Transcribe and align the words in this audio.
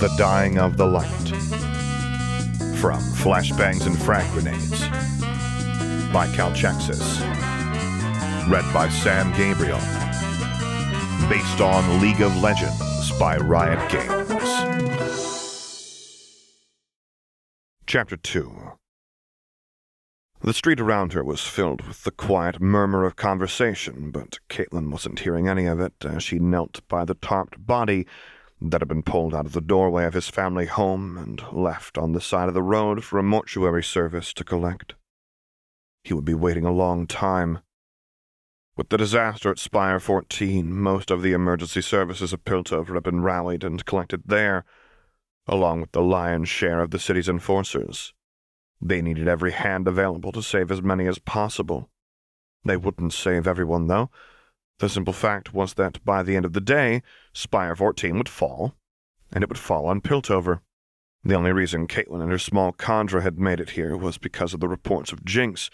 The 0.00 0.08
Dying 0.16 0.58
of 0.58 0.78
the 0.78 0.86
Light. 0.86 1.28
From 2.78 3.02
Flashbangs 3.20 3.84
and 3.84 4.00
Frag 4.00 4.26
Grenades 4.32 4.80
by 6.10 6.26
Calchexxis. 6.28 7.20
Read 8.48 8.64
by 8.72 8.88
Sam 8.88 9.30
Gabriel. 9.36 9.78
Based 11.28 11.60
on 11.60 12.00
League 12.00 12.22
of 12.22 12.34
Legends 12.40 13.12
by 13.18 13.36
Riot 13.36 13.90
Games. 13.90 14.42
Chapter 17.86 18.16
2 18.16 18.72
The 20.40 20.54
street 20.54 20.80
around 20.80 21.12
her 21.12 21.22
was 21.22 21.42
filled 21.42 21.86
with 21.86 22.04
the 22.04 22.10
quiet 22.10 22.58
murmur 22.58 23.04
of 23.04 23.16
conversation, 23.16 24.10
but 24.10 24.38
Caitlin 24.48 24.90
wasn't 24.90 25.18
hearing 25.18 25.46
any 25.46 25.66
of 25.66 25.78
it 25.78 25.92
as 26.06 26.22
she 26.22 26.38
knelt 26.38 26.80
by 26.88 27.04
the 27.04 27.14
tarped 27.14 27.66
body 27.66 28.06
that 28.60 28.80
had 28.80 28.88
been 28.88 29.02
pulled 29.02 29.34
out 29.34 29.46
of 29.46 29.52
the 29.52 29.60
doorway 29.60 30.04
of 30.04 30.14
his 30.14 30.28
family 30.28 30.66
home 30.66 31.16
and 31.16 31.42
left 31.52 31.96
on 31.96 32.12
the 32.12 32.20
side 32.20 32.48
of 32.48 32.54
the 32.54 32.62
road 32.62 33.02
for 33.02 33.18
a 33.18 33.22
mortuary 33.22 33.82
service 33.82 34.32
to 34.34 34.44
collect. 34.44 34.94
He 36.04 36.14
would 36.14 36.24
be 36.24 36.34
waiting 36.34 36.64
a 36.64 36.72
long 36.72 37.06
time. 37.06 37.60
With 38.76 38.88
the 38.88 38.98
disaster 38.98 39.50
at 39.50 39.58
Spire 39.58 40.00
14, 40.00 40.72
most 40.72 41.10
of 41.10 41.22
the 41.22 41.32
emergency 41.32 41.82
services 41.82 42.32
of 42.32 42.44
Piltover 42.44 42.94
had 42.94 43.02
been 43.02 43.22
rallied 43.22 43.64
and 43.64 43.84
collected 43.84 44.22
there, 44.26 44.64
along 45.46 45.80
with 45.80 45.92
the 45.92 46.02
lion's 46.02 46.48
share 46.48 46.80
of 46.80 46.90
the 46.90 46.98
city's 46.98 47.28
enforcers. 47.28 48.14
They 48.80 49.02
needed 49.02 49.28
every 49.28 49.52
hand 49.52 49.86
available 49.86 50.32
to 50.32 50.42
save 50.42 50.70
as 50.70 50.82
many 50.82 51.06
as 51.06 51.18
possible. 51.18 51.90
They 52.64 52.76
wouldn't 52.76 53.12
save 53.12 53.46
everyone, 53.46 53.86
though. 53.86 54.10
The 54.80 54.88
simple 54.88 55.12
fact 55.12 55.52
was 55.52 55.74
that 55.74 56.02
by 56.06 56.22
the 56.22 56.36
end 56.36 56.46
of 56.46 56.54
the 56.54 56.60
day, 56.60 57.02
Spire 57.34 57.76
14 57.76 58.16
would 58.16 58.30
fall, 58.30 58.74
and 59.30 59.44
it 59.44 59.50
would 59.50 59.58
fall 59.58 59.86
on 59.86 60.00
Piltover. 60.00 60.60
The 61.22 61.34
only 61.34 61.52
reason 61.52 61.86
Caitlin 61.86 62.22
and 62.22 62.32
her 62.32 62.38
small 62.38 62.72
Chandra 62.72 63.20
had 63.20 63.38
made 63.38 63.60
it 63.60 63.70
here 63.70 63.94
was 63.94 64.16
because 64.16 64.54
of 64.54 64.60
the 64.60 64.68
reports 64.68 65.12
of 65.12 65.22
Jinx, 65.22 65.68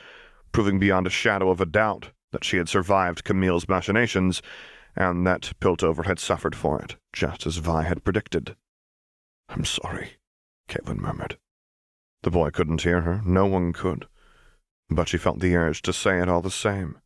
proving 0.51 0.81
beyond 0.81 1.07
a 1.07 1.11
shadow 1.11 1.51
of 1.51 1.61
a 1.61 1.67
doubt 1.67 2.11
that 2.33 2.43
she 2.43 2.57
had 2.57 2.69
survived 2.69 3.23
Camille's 3.23 3.69
machinations, 3.69 4.43
and 4.97 5.25
that 5.25 5.53
Piltover 5.61 6.07
had 6.07 6.19
suffered 6.19 6.57
for 6.57 6.83
it, 6.83 6.97
just 7.12 7.47
as 7.47 7.59
Vi 7.59 7.84
had 7.84 8.03
predicted. 8.03 8.57
I'm 9.49 9.65
sorry, 9.65 10.15
Caitlin 10.69 10.99
murmured. 10.99 11.39
The 12.25 12.33
boy 12.33 12.51
couldn't 12.51 12.83
hear 12.83 13.03
her, 13.03 13.23
no 13.25 13.47
one 13.47 13.73
could, 13.73 14.09
but 14.91 15.07
she 15.09 15.17
felt 15.17 15.39
the 15.39 15.55
urge 15.55 15.81
to 15.83 15.93
say 15.93 16.21
it 16.21 16.29
all 16.29 16.43
the 16.43 16.51
same. 16.51 16.99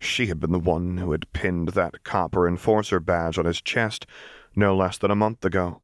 She 0.00 0.26
had 0.26 0.40
been 0.40 0.52
the 0.52 0.58
one 0.58 0.98
who 0.98 1.12
had 1.12 1.32
pinned 1.32 1.70
that 1.70 2.04
copper 2.04 2.46
enforcer 2.46 3.00
badge 3.00 3.38
on 3.38 3.44
his 3.44 3.60
chest 3.60 4.06
no 4.54 4.76
less 4.76 4.98
than 4.98 5.10
a 5.10 5.16
month 5.16 5.44
ago. 5.44 5.82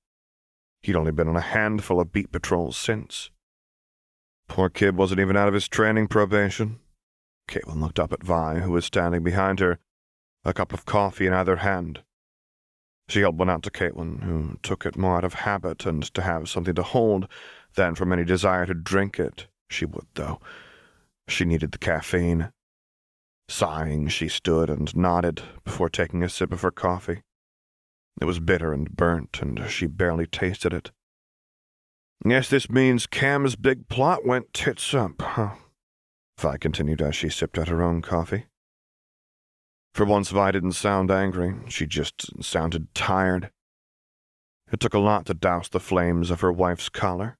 He'd 0.82 0.96
only 0.96 1.12
been 1.12 1.28
on 1.28 1.36
a 1.36 1.40
handful 1.40 2.00
of 2.00 2.12
beat 2.12 2.30
patrols 2.30 2.76
since. 2.76 3.30
Poor 4.48 4.68
kid 4.68 4.96
wasn't 4.96 5.20
even 5.20 5.36
out 5.36 5.48
of 5.48 5.54
his 5.54 5.68
training 5.68 6.08
probation. 6.08 6.80
Caitlin 7.48 7.80
looked 7.80 7.98
up 7.98 8.12
at 8.12 8.22
Vi, 8.22 8.60
who 8.60 8.72
was 8.72 8.84
standing 8.84 9.22
behind 9.22 9.60
her, 9.60 9.78
a 10.44 10.52
cup 10.52 10.72
of 10.72 10.84
coffee 10.84 11.26
in 11.26 11.32
either 11.32 11.56
hand. 11.56 12.02
She 13.08 13.20
held 13.20 13.38
one 13.38 13.50
out 13.50 13.62
to 13.64 13.70
Caitlin, 13.70 14.22
who 14.22 14.58
took 14.62 14.86
it 14.86 14.96
more 14.96 15.18
out 15.18 15.24
of 15.24 15.34
habit 15.34 15.84
and 15.84 16.02
to 16.14 16.22
have 16.22 16.48
something 16.48 16.74
to 16.74 16.82
hold 16.82 17.28
than 17.74 17.94
from 17.94 18.12
any 18.12 18.24
desire 18.24 18.66
to 18.66 18.74
drink 18.74 19.18
it. 19.18 19.46
She 19.68 19.84
would, 19.84 20.06
though. 20.14 20.40
She 21.28 21.44
needed 21.44 21.72
the 21.72 21.78
caffeine. 21.78 22.50
Sighing, 23.48 24.08
she 24.08 24.28
stood 24.28 24.70
and 24.70 24.94
nodded 24.96 25.42
before 25.64 25.90
taking 25.90 26.22
a 26.22 26.28
sip 26.28 26.52
of 26.52 26.62
her 26.62 26.70
coffee. 26.70 27.22
It 28.20 28.24
was 28.24 28.40
bitter 28.40 28.72
and 28.72 28.90
burnt, 28.90 29.40
and 29.42 29.68
she 29.68 29.86
barely 29.86 30.26
tasted 30.26 30.72
it. 30.72 30.92
Guess 32.26 32.48
this 32.48 32.70
means 32.70 33.06
Cam's 33.06 33.54
big 33.54 33.88
plot 33.88 34.24
went 34.24 34.54
tits 34.54 34.94
up, 34.94 35.20
huh? 35.20 35.56
Vi 36.38 36.56
continued 36.56 37.02
as 37.02 37.14
she 37.14 37.28
sipped 37.28 37.58
at 37.58 37.68
her 37.68 37.82
own 37.82 38.00
coffee. 38.00 38.46
For 39.92 40.06
once, 40.06 40.30
Vi 40.30 40.50
didn't 40.50 40.72
sound 40.72 41.10
angry. 41.10 41.54
She 41.68 41.86
just 41.86 42.42
sounded 42.42 42.94
tired. 42.94 43.50
It 44.72 44.80
took 44.80 44.94
a 44.94 44.98
lot 44.98 45.26
to 45.26 45.34
douse 45.34 45.68
the 45.68 45.78
flames 45.80 46.30
of 46.30 46.40
her 46.40 46.50
wife's 46.50 46.88
collar. 46.88 47.36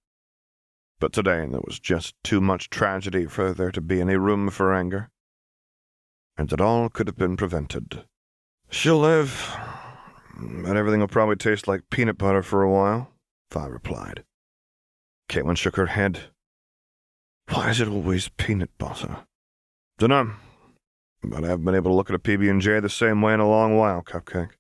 But 1.00 1.12
today 1.12 1.46
there 1.50 1.62
was 1.64 1.80
just 1.80 2.14
too 2.22 2.40
much 2.40 2.70
tragedy 2.70 3.26
for 3.26 3.52
there 3.52 3.72
to 3.72 3.80
be 3.80 4.00
any 4.00 4.16
room 4.16 4.50
for 4.50 4.72
anger 4.72 5.10
and 6.36 6.48
that 6.48 6.60
all 6.60 6.88
could 6.88 7.06
have 7.06 7.16
been 7.16 7.36
prevented. 7.36 8.04
She'll 8.70 8.98
live, 8.98 9.56
but 10.38 10.76
everything 10.76 11.00
will 11.00 11.08
probably 11.08 11.36
taste 11.36 11.68
like 11.68 11.90
peanut 11.90 12.18
butter 12.18 12.42
for 12.42 12.62
a 12.62 12.70
while, 12.70 13.10
Vi 13.50 13.66
replied. 13.66 14.24
Caitlin 15.28 15.56
shook 15.56 15.76
her 15.76 15.86
head. 15.86 16.20
Why 17.48 17.70
is 17.70 17.80
it 17.80 17.88
always 17.88 18.28
peanut 18.28 18.76
butter? 18.78 19.18
Dunno, 19.98 20.32
but 21.22 21.44
I 21.44 21.48
haven't 21.48 21.64
been 21.64 21.74
able 21.74 21.92
to 21.92 21.94
look 21.94 22.10
at 22.10 22.16
a 22.16 22.18
PB&J 22.18 22.80
the 22.80 22.88
same 22.88 23.22
way 23.22 23.34
in 23.34 23.40
a 23.40 23.48
long 23.48 23.76
while, 23.76 24.02
Cupcake. 24.02 24.52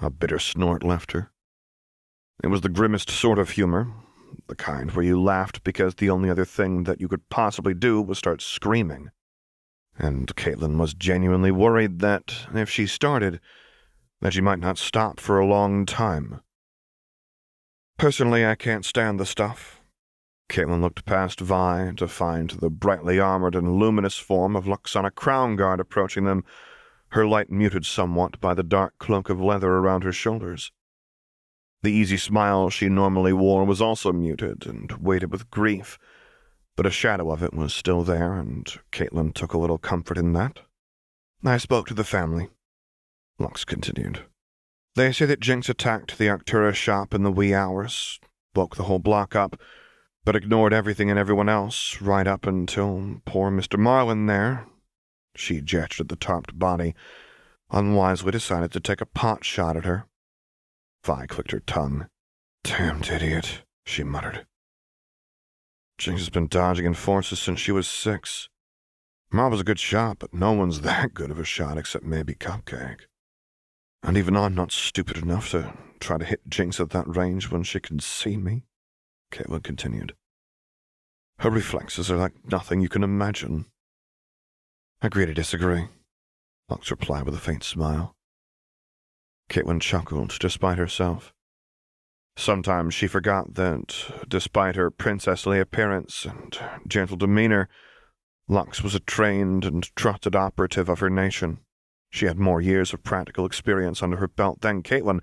A 0.00 0.10
bitter 0.10 0.38
snort 0.38 0.82
left 0.82 1.12
her. 1.12 1.30
It 2.42 2.48
was 2.48 2.62
the 2.62 2.68
grimmest 2.68 3.10
sort 3.10 3.38
of 3.38 3.50
humor, 3.50 3.92
the 4.48 4.56
kind 4.56 4.90
where 4.90 5.04
you 5.04 5.20
laughed 5.20 5.64
because 5.64 5.94
the 5.94 6.10
only 6.10 6.28
other 6.28 6.44
thing 6.44 6.84
that 6.84 7.00
you 7.00 7.08
could 7.08 7.28
possibly 7.28 7.74
do 7.74 8.02
was 8.02 8.18
start 8.18 8.42
screaming 8.42 9.10
and 9.98 10.34
Caitlin 10.36 10.78
was 10.78 10.94
genuinely 10.94 11.50
worried 11.50 12.00
that, 12.00 12.46
if 12.54 12.68
she 12.68 12.86
started, 12.86 13.40
that 14.20 14.32
she 14.32 14.40
might 14.40 14.58
not 14.58 14.78
stop 14.78 15.20
for 15.20 15.38
a 15.38 15.46
long 15.46 15.86
time. 15.86 16.40
Personally, 17.98 18.44
I 18.44 18.54
can't 18.54 18.84
stand 18.84 19.18
the 19.18 19.26
stuff. 19.26 19.80
Caitlin 20.48 20.80
looked 20.80 21.06
past 21.06 21.40
Vi 21.40 21.92
to 21.96 22.06
find 22.06 22.50
the 22.50 22.70
brightly 22.70 23.18
armored 23.18 23.54
and 23.54 23.78
luminous 23.78 24.16
form 24.16 24.54
of 24.54 24.66
Luxanna 24.66 25.10
Crownguard 25.10 25.80
approaching 25.80 26.24
them, 26.24 26.44
her 27.10 27.26
light 27.26 27.50
muted 27.50 27.86
somewhat 27.86 28.40
by 28.40 28.54
the 28.54 28.62
dark 28.62 28.98
cloak 28.98 29.30
of 29.30 29.40
leather 29.40 29.72
around 29.72 30.04
her 30.04 30.12
shoulders. 30.12 30.72
The 31.82 31.92
easy 31.92 32.16
smile 32.16 32.70
she 32.70 32.88
normally 32.88 33.32
wore 33.32 33.64
was 33.64 33.80
also 33.80 34.12
muted 34.12 34.66
and 34.66 34.92
weighted 34.92 35.32
with 35.32 35.50
grief 35.50 35.98
but 36.76 36.86
a 36.86 36.90
shadow 36.90 37.30
of 37.30 37.42
it 37.42 37.54
was 37.54 37.74
still 37.74 38.02
there, 38.02 38.34
and 38.34 38.78
Caitlin 38.92 39.34
took 39.34 39.54
a 39.54 39.58
little 39.58 39.78
comfort 39.78 40.18
in 40.18 40.32
that. 40.34 40.60
I 41.44 41.56
spoke 41.58 41.88
to 41.88 41.94
the 41.94 42.04
family, 42.04 42.48
Lux 43.38 43.64
continued. 43.64 44.24
They 44.94 45.12
say 45.12 45.26
that 45.26 45.40
Jinx 45.40 45.68
attacked 45.68 46.18
the 46.18 46.28
Arcturus 46.28 46.76
shop 46.76 47.14
in 47.14 47.22
the 47.22 47.32
wee 47.32 47.54
hours, 47.54 48.18
woke 48.54 48.76
the 48.76 48.84
whole 48.84 48.98
block 48.98 49.34
up, 49.36 49.60
but 50.24 50.36
ignored 50.36 50.72
everything 50.72 51.10
and 51.10 51.18
everyone 51.18 51.48
else 51.48 52.00
right 52.00 52.26
up 52.26 52.46
until 52.46 53.20
poor 53.24 53.50
Mr. 53.50 53.78
Marlin 53.78 54.26
there, 54.26 54.66
she 55.36 55.60
gestured 55.60 56.06
at 56.06 56.08
the 56.08 56.16
topped 56.16 56.58
body, 56.58 56.94
unwisely 57.70 58.32
decided 58.32 58.72
to 58.72 58.80
take 58.80 59.00
a 59.00 59.06
pot 59.06 59.44
shot 59.44 59.76
at 59.76 59.84
her. 59.84 60.06
Vi 61.04 61.26
clicked 61.26 61.52
her 61.52 61.60
tongue. 61.60 62.08
Damned 62.64 63.08
idiot, 63.08 63.62
she 63.84 64.02
muttered. 64.02 64.46
Jinx 65.98 66.20
has 66.20 66.30
been 66.30 66.46
dodging 66.46 66.86
enforcers 66.86 67.40
since 67.40 67.58
she 67.58 67.72
was 67.72 67.88
six. 67.88 68.48
Marv 69.30 69.52
was 69.52 69.60
a 69.60 69.64
good 69.64 69.78
shot, 69.78 70.18
but 70.18 70.34
no 70.34 70.52
one's 70.52 70.80
that 70.82 71.14
good 71.14 71.30
of 71.30 71.38
a 71.38 71.44
shot 71.44 71.78
except 71.78 72.04
maybe 72.04 72.34
Cupcake. 72.34 73.02
And 74.02 74.16
even 74.16 74.36
I'm 74.36 74.54
not 74.54 74.72
stupid 74.72 75.16
enough 75.16 75.50
to 75.50 75.72
try 75.98 76.18
to 76.18 76.24
hit 76.24 76.48
Jinx 76.48 76.78
at 76.78 76.90
that 76.90 77.08
range 77.08 77.50
when 77.50 77.62
she 77.62 77.80
can 77.80 77.98
see 77.98 78.36
me, 78.36 78.64
Caitlin 79.32 79.62
continued. 79.62 80.14
Her 81.40 81.50
reflexes 81.50 82.10
are 82.10 82.16
like 82.16 82.50
nothing 82.50 82.80
you 82.80 82.88
can 82.88 83.02
imagine. 83.02 83.66
Agree 85.02 85.26
to 85.26 85.34
disagree, 85.34 85.88
Lux 86.68 86.90
replied 86.90 87.24
with 87.24 87.34
a 87.34 87.38
faint 87.38 87.64
smile. 87.64 88.14
Caitlin 89.50 89.80
chuckled 89.80 90.36
despite 90.40 90.78
herself. 90.78 91.32
Sometimes 92.36 92.94
she 92.94 93.06
forgot 93.06 93.54
that, 93.54 93.94
despite 94.28 94.76
her 94.76 94.90
princessly 94.90 95.58
appearance 95.58 96.26
and 96.26 96.58
gentle 96.86 97.16
demeanor, 97.16 97.68
Lux 98.46 98.82
was 98.82 98.94
a 98.94 99.00
trained 99.00 99.64
and 99.64 99.94
trusted 99.96 100.36
operative 100.36 100.88
of 100.88 101.00
her 101.00 101.10
nation. 101.10 101.58
She 102.10 102.26
had 102.26 102.38
more 102.38 102.60
years 102.60 102.92
of 102.92 103.02
practical 103.02 103.46
experience 103.46 104.02
under 104.02 104.18
her 104.18 104.28
belt 104.28 104.60
than 104.60 104.82
Caitlin, 104.82 105.20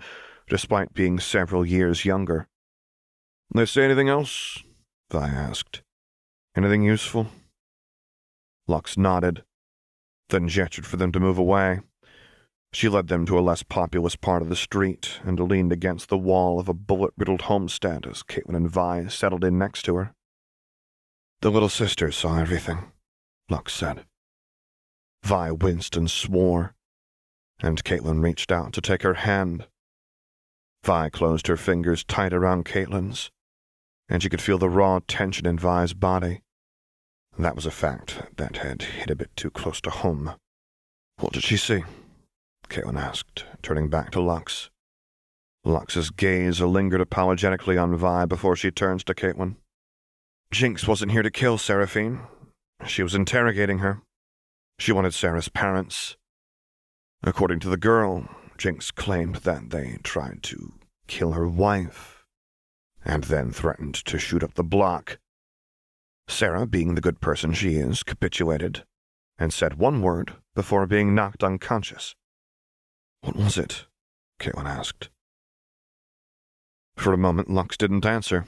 despite 0.50 0.94
being 0.94 1.20
several 1.20 1.66
years 1.66 2.04
younger. 2.04 2.48
They 3.54 3.66
say 3.66 3.86
anything 3.86 4.10
else? 4.10 4.64
Vi 5.12 5.28
asked. 5.28 5.84
Anything 6.56 6.84
useful? 6.84 7.28
Lux 8.68 8.98
nodded, 8.98 9.44
then 10.30 10.48
gestured 10.48 10.86
for 10.86 10.98
them 10.98 11.12
to 11.12 11.20
move 11.20 11.38
away. 11.38 11.82
She 12.74 12.90
led 12.90 13.08
them 13.08 13.28
to 13.28 13.38
a 13.38 13.42
less 13.42 13.62
populous 13.62 14.16
part 14.16 14.42
of 14.42 14.50
the 14.50 14.56
street 14.56 15.20
and 15.24 15.40
leaned 15.40 15.72
against 15.72 16.10
the 16.10 16.18
wall 16.18 16.60
of 16.60 16.68
a 16.68 16.74
bullet 16.74 17.14
riddled 17.16 17.44
homestead 17.44 18.08
as 18.08 18.24
Caitlin 18.24 18.56
and 18.56 18.70
Vi 18.70 19.08
settled 19.08 19.44
in 19.44 19.60
next 19.60 19.84
to 19.84 19.96
her. 19.96 20.16
The 21.42 21.52
little 21.52 21.70
sister 21.70 22.12
saw 22.12 22.40
everything, 22.40 22.92
Lux 23.48 23.74
said. 23.74 24.06
Vi 25.24 25.52
winced 25.52 25.96
and 25.96 26.10
swore, 26.10 26.74
and 27.60 27.84
Caitlin 27.84 28.24
reached 28.24 28.52
out 28.52 28.74
to 28.74 28.82
take 28.82 29.04
her 29.04 29.14
hand. 29.14 29.68
Vi 30.84 31.10
closed 31.10 31.48
her 31.48 31.58
fingers 31.58 32.04
tight 32.04 32.34
around 32.34 32.66
Caitlin's, 32.66 33.30
and 34.10 34.24
she 34.24 34.30
could 34.30 34.42
feel 34.42 34.58
the 34.58 34.70
raw 34.70 35.00
tension 35.08 35.46
in 35.46 35.60
Vi's 35.60 35.94
body. 35.94 36.42
That 37.38 37.56
was 37.56 37.68
a 37.68 37.72
fact 37.72 38.36
that 38.38 38.58
had 38.58 38.82
hit 38.82 39.12
a 39.12 39.16
bit 39.16 39.30
too 39.36 39.52
close 39.52 39.80
to 39.82 39.92
home. 39.92 40.34
What 41.20 41.34
did 41.34 41.44
she 41.44 41.58
see? 41.58 41.84
Caitlin 42.74 43.00
asked, 43.00 43.46
turning 43.62 43.88
back 43.88 44.10
to 44.10 44.20
Lux. 44.20 44.72
Lux's 45.64 46.10
gaze 46.10 46.60
lingered 46.60 47.02
apologetically 47.02 47.78
on 47.78 47.96
Vi 47.96 48.26
before 48.26 48.56
she 48.56 48.72
turns 48.72 49.04
to 49.04 49.14
Caitlin. 49.14 49.58
Jinx 50.52 50.88
wasn't 50.88 51.12
here 51.12 51.22
to 51.22 51.30
kill 51.30 51.60
Seraphine. 51.60 52.22
She 52.88 53.04
was 53.04 53.14
interrogating 53.14 53.78
her. 53.78 54.02
She 54.80 54.92
wanted 54.92 55.14
Sarah's 55.14 55.50
parents. 55.50 56.18
According 57.22 57.60
to 57.60 57.70
the 57.70 57.78
girl, 57.78 58.28
Jinx 58.58 58.90
claimed 58.90 59.36
that 59.36 59.70
they 59.70 60.00
tried 60.02 60.42
to 60.42 60.74
kill 61.06 61.34
her 61.34 61.48
wife, 61.48 62.26
and 63.06 63.26
then 63.26 63.52
threatened 63.52 63.94
to 64.06 64.18
shoot 64.18 64.42
up 64.42 64.56
the 64.56 64.64
block. 64.64 65.20
Sarah, 66.28 66.66
being 66.66 66.96
the 66.96 67.02
good 67.02 67.22
person 67.22 67.54
she 67.54 67.76
is, 67.76 68.02
capitulated 68.02 68.84
and 69.38 69.54
said 69.54 69.76
one 69.76 70.02
word 70.02 70.34
before 70.56 70.88
being 70.88 71.14
knocked 71.14 71.44
unconscious. 71.44 72.16
What 73.24 73.38
was 73.38 73.58
it? 73.58 73.86
Caitlin 74.40 74.66
asked. 74.66 75.10
For 76.98 77.14
a 77.14 77.18
moment, 77.18 77.50
Lux 77.50 77.78
didn't 77.78 78.06
answer. 78.06 78.46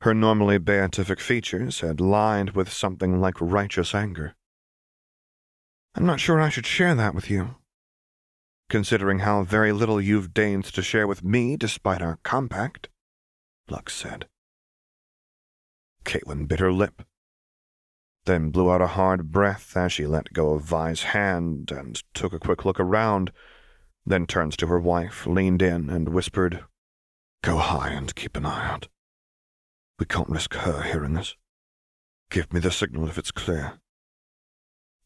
Her 0.00 0.12
normally 0.12 0.58
beatific 0.58 1.20
features 1.20 1.80
had 1.80 2.00
lined 2.00 2.50
with 2.50 2.72
something 2.72 3.20
like 3.20 3.40
righteous 3.40 3.94
anger. 3.94 4.34
I'm 5.94 6.04
not 6.04 6.18
sure 6.18 6.40
I 6.40 6.48
should 6.48 6.66
share 6.66 6.96
that 6.96 7.14
with 7.14 7.30
you, 7.30 7.54
considering 8.68 9.20
how 9.20 9.44
very 9.44 9.70
little 9.70 10.00
you've 10.00 10.34
deigned 10.34 10.64
to 10.64 10.82
share 10.82 11.06
with 11.06 11.22
me 11.22 11.56
despite 11.56 12.02
our 12.02 12.18
compact, 12.24 12.88
Lux 13.68 13.94
said. 13.94 14.26
Caitlin 16.04 16.48
bit 16.48 16.58
her 16.58 16.72
lip, 16.72 17.02
then 18.24 18.50
blew 18.50 18.72
out 18.72 18.82
a 18.82 18.88
hard 18.88 19.30
breath 19.30 19.76
as 19.76 19.92
she 19.92 20.06
let 20.06 20.32
go 20.32 20.54
of 20.54 20.64
Vi's 20.64 21.04
hand 21.04 21.70
and 21.70 22.02
took 22.14 22.32
a 22.32 22.40
quick 22.40 22.64
look 22.64 22.80
around, 22.80 23.30
then 24.04 24.26
turned 24.26 24.56
to 24.58 24.66
her 24.66 24.80
wife, 24.80 25.26
leaned 25.26 25.62
in, 25.62 25.88
and 25.88 26.08
whispered, 26.08 26.64
Go 27.42 27.58
high 27.58 27.90
and 27.90 28.14
keep 28.14 28.36
an 28.36 28.46
eye 28.46 28.68
out. 28.68 28.88
We 29.98 30.06
can't 30.06 30.28
risk 30.28 30.54
her 30.54 30.82
hearing 30.82 31.16
us. 31.16 31.36
Give 32.30 32.52
me 32.52 32.60
the 32.60 32.70
signal 32.70 33.08
if 33.08 33.18
it's 33.18 33.30
clear. 33.30 33.74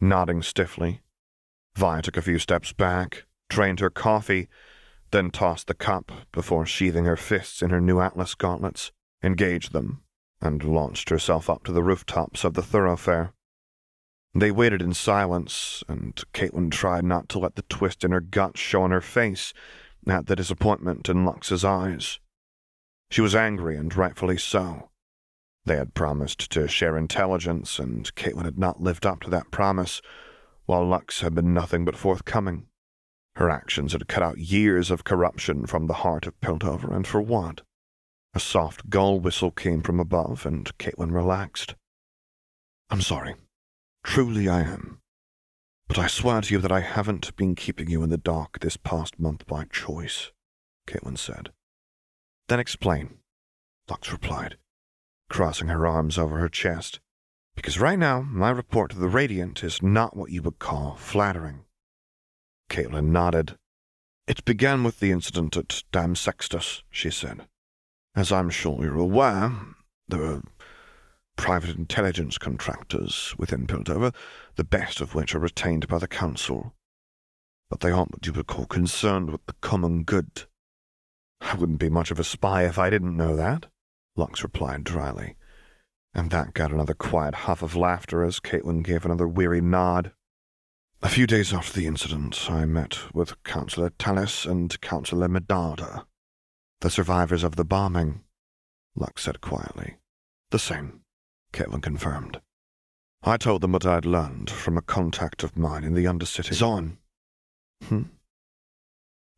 Nodding 0.01 0.43
stiffly, 0.43 1.03
Vi 1.77 2.01
took 2.01 2.17
a 2.17 2.23
few 2.23 2.39
steps 2.39 2.73
back, 2.73 3.27
drained 3.51 3.81
her 3.81 3.91
coffee, 3.91 4.49
then 5.11 5.31
tossed 5.31 5.67
the 5.67 5.75
cup 5.75 6.11
before 6.33 6.65
sheathing 6.65 7.05
her 7.05 7.17
fists 7.17 7.63
in 7.63 7.71
her 7.71 7.81
new 7.81 8.01
Atlas 8.01 8.35
gauntlets, 8.35 8.93
engaged 9.23 9.73
them, 9.73 10.03
and 10.41 10.65
launched 10.65 11.11
herself 11.11 11.51
up 11.51 11.65
to 11.65 11.73
the 11.73 11.83
rooftops 11.83 12.45
of 12.45 12.55
the 12.55 12.63
thoroughfare. 12.63 13.33
They 14.39 14.51
waited 14.51 14.83
in 14.83 14.93
silence, 14.93 15.83
and 15.89 16.15
Caitlin 16.35 16.71
tried 16.71 17.05
not 17.07 17.27
to 17.31 17.39
let 17.39 17.55
the 17.55 17.63
twist 17.63 18.05
in 18.05 18.11
her 18.11 18.21
gut 18.21 18.59
show 18.59 18.83
on 18.83 18.91
her 18.91 19.01
face 19.01 19.55
at 20.07 20.27
the 20.27 20.37
disappointment 20.37 21.09
in 21.09 21.25
Lux's 21.25 21.65
eyes. 21.65 22.21
She 23.11 23.23
was 23.23 23.35
angry, 23.35 23.79
and 23.79 23.97
rightfully 23.97 24.37
so. 24.37 24.91
They 25.65 25.77
had 25.77 25.95
promised 25.95 26.51
to 26.51 26.69
share 26.69 26.99
intelligence, 26.99 27.79
and 27.79 28.15
Caitlin 28.15 28.45
had 28.45 28.59
not 28.59 28.83
lived 28.83 29.07
up 29.07 29.23
to 29.23 29.31
that 29.31 29.51
promise, 29.51 30.03
while 30.67 30.85
Lux 30.85 31.23
had 31.23 31.35
been 31.35 31.55
nothing 31.55 31.87
but 31.87 31.97
forthcoming. 31.97 32.67
Her 33.37 33.49
actions 33.49 33.93
had 33.93 34.07
cut 34.07 34.23
out 34.23 34.37
years 34.37 34.91
of 34.91 35.05
corruption 35.05 35.65
from 35.65 35.87
the 35.87 36.03
heart 36.05 36.27
of 36.27 36.39
Piltover, 36.43 36.95
and 36.95 37.07
for 37.07 37.23
what? 37.23 37.63
A 38.35 38.41
soft 38.41 38.91
gull 38.91 39.19
whistle 39.19 39.51
came 39.51 39.81
from 39.81 39.99
above, 39.99 40.45
and 40.45 40.77
Caitlin 40.77 41.13
relaxed. 41.13 41.75
I'm 42.91 43.01
sorry. 43.01 43.35
Truly 44.07 44.49
I 44.49 44.61
am. 44.63 45.01
But 45.89 45.99
I 45.99 46.07
swear 46.07 46.41
to 46.41 46.55
you 46.55 46.59
that 46.61 46.73
I 46.73 46.81
haven't 46.81 47.37
been 47.37 47.55
keeping 47.55 47.91
you 47.91 48.03
in 48.03 48.09
the 48.09 48.17
dark 48.17 48.61
this 48.61 48.79
past 48.79 49.19
month 49.19 49.47
by 49.47 49.65
choice, 49.65 50.33
Caitlin 50.87 51.19
said. 51.19 51.51
Then 52.49 52.59
explain, 52.59 53.19
Lux 53.91 54.11
replied, 54.11 54.57
crossing 55.29 55.69
her 55.69 55.87
arms 55.87 56.17
over 56.17 56.39
her 56.39 56.49
chest. 56.49 57.01
Because 57.57 57.79
right 57.79 57.99
now, 57.99 58.23
my 58.23 58.49
report 58.49 58.93
to 58.93 58.99
the 58.99 59.09
Radiant 59.09 59.63
is 59.63 59.83
not 59.83 60.17
what 60.17 60.31
you 60.31 60.41
would 60.41 60.61
call 60.61 60.95
flattering. 60.95 61.65
Caitlin 62.71 63.09
nodded. 63.09 63.59
It 64.27 64.47
began 64.47 64.83
with 64.83 65.01
the 65.01 65.11
incident 65.11 65.59
at 65.59 65.83
Dam 65.93 66.15
Sextus, 66.15 66.85
she 66.91 67.11
said. 67.11 67.49
As 68.15 68.33
I'm 68.33 68.51
sure 68.51 68.83
you're 68.83 68.97
aware, 68.97 69.53
there 70.09 70.23
are 70.23 70.43
private 71.37 71.77
intelligence 71.77 72.39
contractors 72.39 73.35
within 73.39 73.67
Piltover, 73.67 74.15
the 74.57 74.65
best 74.65 75.01
of 75.01 75.15
which 75.15 75.35
are 75.35 75.39
retained 75.39 75.87
by 75.89 75.99
the 75.99 76.09
Council. 76.09 76.75
But 77.71 77.81
they 77.81 77.91
aren't 77.91 78.13
what 78.13 78.27
you 78.27 78.33
would 78.33 78.47
call 78.47 78.67
concerned 78.67 79.31
with 79.31 79.45
the 79.47 79.55
common 79.61 80.03
good. 80.05 80.45
I 81.41 81.55
wouldn't 81.55 81.79
be 81.79 81.91
much 81.91 82.11
of 82.11 82.19
a 82.19 82.25
spy 82.25 82.65
if 82.65 82.79
I 82.79 82.91
didn't 82.91 83.17
know 83.17 83.37
that, 83.37 83.67
Lux 84.17 84.43
replied 84.43 84.85
dryly. 84.85 85.37
And 86.15 86.31
that 86.31 86.55
got 86.55 86.73
another 86.73 86.95
quiet 86.95 87.35
huff 87.35 87.63
of 87.63 87.77
laughter 87.77 88.25
as 88.25 88.41
Caitlin 88.41 88.83
gave 88.83 89.05
another 89.05 89.29
weary 89.29 89.61
nod. 89.61 90.13
A 91.03 91.11
few 91.11 91.27
days 91.27 91.53
after 91.53 91.79
the 91.79 91.87
incident, 91.87 92.51
I 92.51 92.65
met 92.65 93.15
with 93.15 93.43
Councillor 93.45 93.91
Talis 93.99 94.47
and 94.47 94.81
Councillor 94.81 95.29
Medarda, 95.29 96.07
the 96.81 96.89
survivors 96.89 97.45
of 97.45 97.57
the 97.57 97.65
bombing, 97.65 98.23
Lux 98.95 99.23
said 99.23 99.43
quietly. 99.43 99.99
The 100.51 100.59
same, 100.59 101.03
Caitlin 101.53 101.83
confirmed. 101.83 102.41
I 103.23 103.37
told 103.37 103.61
them 103.61 103.73
what 103.73 103.87
I'd 103.87 104.05
learned 104.05 104.51
from 104.51 104.77
a 104.79 104.83
contact 104.83 105.43
of 105.43 105.57
mine 105.57 105.85
in 105.85 105.95
the 105.95 106.05
Undercity. 106.05 106.55
Zaun. 106.55 106.99
Hmm? 107.89 108.03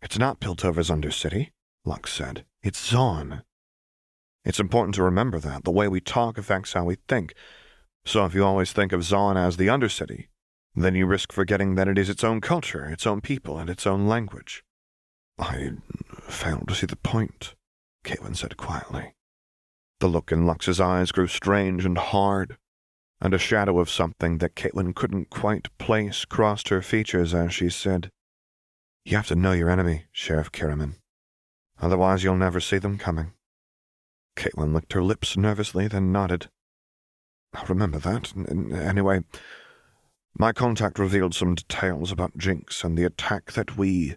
It's 0.02 0.18
not 0.18 0.40
Piltover's 0.40 0.90
Undercity, 0.90 1.50
Lux 1.84 2.12
said. 2.12 2.44
It's 2.62 2.92
Zaun. 2.92 3.42
It's 4.44 4.60
important 4.60 4.94
to 4.96 5.02
remember 5.02 5.38
that. 5.38 5.64
The 5.64 5.70
way 5.70 5.88
we 5.88 6.00
talk 6.00 6.38
affects 6.38 6.72
how 6.72 6.84
we 6.84 6.96
think. 7.08 7.34
So 8.04 8.24
if 8.24 8.34
you 8.34 8.44
always 8.44 8.72
think 8.72 8.92
of 8.92 9.00
Zaun 9.00 9.36
as 9.36 9.56
the 9.56 9.66
Undercity, 9.66 10.28
then 10.74 10.94
you 10.94 11.06
risk 11.06 11.32
forgetting 11.32 11.74
that 11.74 11.88
it 11.88 11.98
is 11.98 12.08
its 12.08 12.24
own 12.24 12.40
culture, 12.40 12.84
its 12.86 13.06
own 13.06 13.20
people, 13.20 13.58
and 13.58 13.68
its 13.68 13.86
own 13.86 14.06
language. 14.06 14.64
I 15.38 15.72
fail 16.22 16.62
to 16.66 16.74
see 16.74 16.86
the 16.86 16.96
point, 16.96 17.54
Caitlin 18.04 18.36
said 18.36 18.56
quietly. 18.56 19.14
The 20.00 20.08
look 20.08 20.30
in 20.30 20.46
Lux's 20.46 20.80
eyes 20.80 21.10
grew 21.10 21.26
strange 21.26 21.84
and 21.84 21.98
hard, 21.98 22.56
and 23.20 23.34
a 23.34 23.38
shadow 23.38 23.80
of 23.80 23.90
something 23.90 24.38
that 24.38 24.54
Caitlin 24.54 24.94
couldn't 24.94 25.30
quite 25.30 25.76
place 25.78 26.24
crossed 26.24 26.68
her 26.68 26.82
features 26.82 27.34
as 27.34 27.52
she 27.52 27.68
said, 27.68 28.10
You 29.04 29.16
have 29.16 29.26
to 29.28 29.34
know 29.34 29.52
your 29.52 29.70
enemy, 29.70 30.04
Sheriff 30.12 30.52
Kiramman. 30.52 30.94
Otherwise 31.80 32.22
you'll 32.22 32.36
never 32.36 32.60
see 32.60 32.78
them 32.78 32.96
coming. 32.96 33.32
Caitlin 34.36 34.72
licked 34.72 34.92
her 34.92 35.02
lips 35.02 35.36
nervously, 35.36 35.88
then 35.88 36.12
nodded. 36.12 36.48
I'll 37.54 37.66
remember 37.66 37.98
that. 37.98 38.32
Anyway, 38.72 39.24
my 40.38 40.52
contact 40.52 41.00
revealed 41.00 41.34
some 41.34 41.56
details 41.56 42.12
about 42.12 42.38
Jinx 42.38 42.84
and 42.84 42.96
the 42.96 43.04
attack 43.04 43.52
that 43.52 43.76
we 43.76 44.16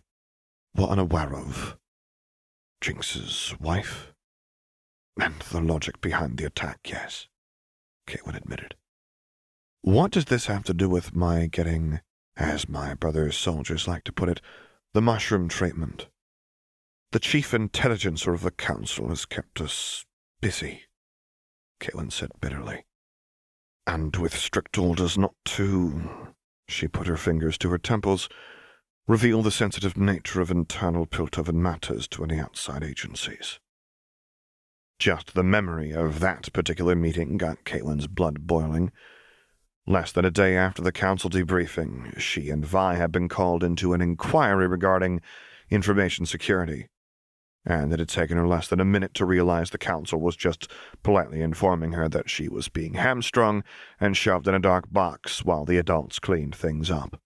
were 0.75 0.85
unaware 0.85 1.33
of. 1.33 1.77
Jinx's 2.81 3.55
wife? 3.59 4.10
And 5.19 5.35
the 5.51 5.61
logic 5.61 6.01
behind 6.01 6.37
the 6.37 6.45
attack, 6.45 6.79
yes, 6.85 7.27
Caitlin 8.07 8.35
admitted. 8.35 8.75
What 9.81 10.11
does 10.11 10.25
this 10.25 10.45
have 10.45 10.63
to 10.65 10.73
do 10.73 10.89
with 10.89 11.15
my 11.15 11.47
getting, 11.47 12.01
as 12.37 12.69
my 12.69 12.93
brother's 12.93 13.37
soldiers 13.37 13.87
like 13.87 14.03
to 14.05 14.13
put 14.13 14.29
it, 14.29 14.41
the 14.93 15.01
mushroom 15.01 15.49
treatment? 15.49 16.07
The 17.11 17.19
chief 17.19 17.53
intelligencer 17.53 18.33
of 18.33 18.41
the 18.41 18.51
council 18.51 19.09
has 19.09 19.25
kept 19.25 19.59
us 19.59 20.05
busy, 20.39 20.83
Caitlin 21.79 22.11
said 22.11 22.31
bitterly 22.39 22.85
and 23.87 24.15
with 24.15 24.35
strict 24.35 24.77
orders 24.77 25.17
not 25.17 25.33
to, 25.43 26.33
she 26.67 26.87
put 26.87 27.07
her 27.07 27.17
fingers 27.17 27.57
to 27.57 27.69
her 27.69 27.77
temples, 27.77 28.29
reveal 29.07 29.41
the 29.41 29.51
sensitive 29.51 29.97
nature 29.97 30.41
of 30.41 30.51
internal 30.51 31.05
Piltover 31.05 31.53
matters 31.53 32.07
to 32.09 32.23
any 32.23 32.39
outside 32.39 32.83
agencies. 32.83 33.59
Just 35.01 35.33
the 35.33 35.41
memory 35.41 35.91
of 35.93 36.19
that 36.19 36.53
particular 36.53 36.95
meeting 36.95 37.35
got 37.35 37.65
Caitlin's 37.65 38.05
blood 38.05 38.45
boiling. 38.45 38.91
Less 39.87 40.11
than 40.11 40.25
a 40.25 40.29
day 40.29 40.55
after 40.55 40.83
the 40.83 40.91
council 40.91 41.27
debriefing, 41.27 42.19
she 42.19 42.51
and 42.51 42.63
Vi 42.63 42.93
had 42.93 43.11
been 43.11 43.27
called 43.27 43.63
into 43.63 43.93
an 43.93 44.01
inquiry 44.03 44.67
regarding 44.67 45.19
information 45.71 46.27
security 46.27 46.87
and 47.65 47.91
it 47.91 47.97
had 47.97 48.09
taken 48.09 48.37
her 48.37 48.47
less 48.47 48.67
than 48.67 48.79
a 48.79 48.85
minute 48.85 49.15
to 49.15 49.25
realize 49.25 49.71
the 49.71 49.79
council 49.79 50.21
was 50.21 50.35
just 50.35 50.69
politely 51.01 51.41
informing 51.41 51.93
her 51.93 52.07
that 52.07 52.29
she 52.29 52.47
was 52.47 52.69
being 52.69 52.93
hamstrung 52.93 53.63
and 53.99 54.15
shoved 54.15 54.47
in 54.47 54.53
a 54.53 54.59
dark 54.59 54.91
box 54.91 55.43
while 55.43 55.65
the 55.65 55.77
adults 55.77 56.19
cleaned 56.19 56.55
things 56.55 56.91
up. 56.91 57.19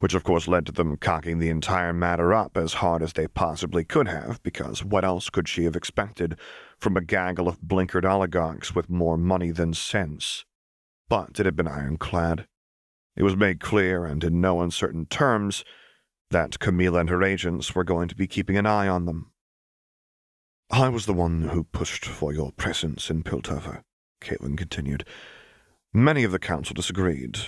Which 0.00 0.14
of 0.14 0.22
course 0.22 0.46
led 0.46 0.64
to 0.66 0.72
them 0.72 0.96
cocking 0.96 1.38
the 1.38 1.48
entire 1.48 1.92
matter 1.92 2.32
up 2.32 2.56
as 2.56 2.74
hard 2.74 3.02
as 3.02 3.14
they 3.14 3.26
possibly 3.26 3.84
could 3.84 4.06
have, 4.06 4.40
because 4.44 4.84
what 4.84 5.04
else 5.04 5.28
could 5.28 5.48
she 5.48 5.64
have 5.64 5.74
expected 5.74 6.38
from 6.78 6.96
a 6.96 7.00
gaggle 7.00 7.48
of 7.48 7.60
blinkered 7.60 8.04
oligarchs 8.04 8.74
with 8.74 8.88
more 8.88 9.16
money 9.16 9.50
than 9.50 9.74
sense? 9.74 10.44
But 11.08 11.40
it 11.40 11.46
had 11.46 11.56
been 11.56 11.66
ironclad. 11.66 12.46
It 13.16 13.24
was 13.24 13.36
made 13.36 13.58
clear, 13.58 14.04
and 14.04 14.22
in 14.22 14.40
no 14.40 14.60
uncertain 14.60 15.06
terms, 15.06 15.64
that 16.30 16.60
Camille 16.60 16.96
and 16.96 17.10
her 17.10 17.24
agents 17.24 17.74
were 17.74 17.82
going 17.82 18.06
to 18.06 18.14
be 18.14 18.28
keeping 18.28 18.56
an 18.56 18.66
eye 18.66 18.86
on 18.86 19.04
them. 19.04 19.32
I 20.70 20.90
was 20.90 21.06
the 21.06 21.14
one 21.14 21.48
who 21.48 21.64
pushed 21.64 22.04
for 22.04 22.32
your 22.32 22.52
presence 22.52 23.10
in 23.10 23.24
Piltover, 23.24 23.82
Caitlin 24.20 24.56
continued. 24.56 25.04
Many 25.92 26.22
of 26.22 26.30
the 26.30 26.38
council 26.38 26.74
disagreed, 26.74 27.38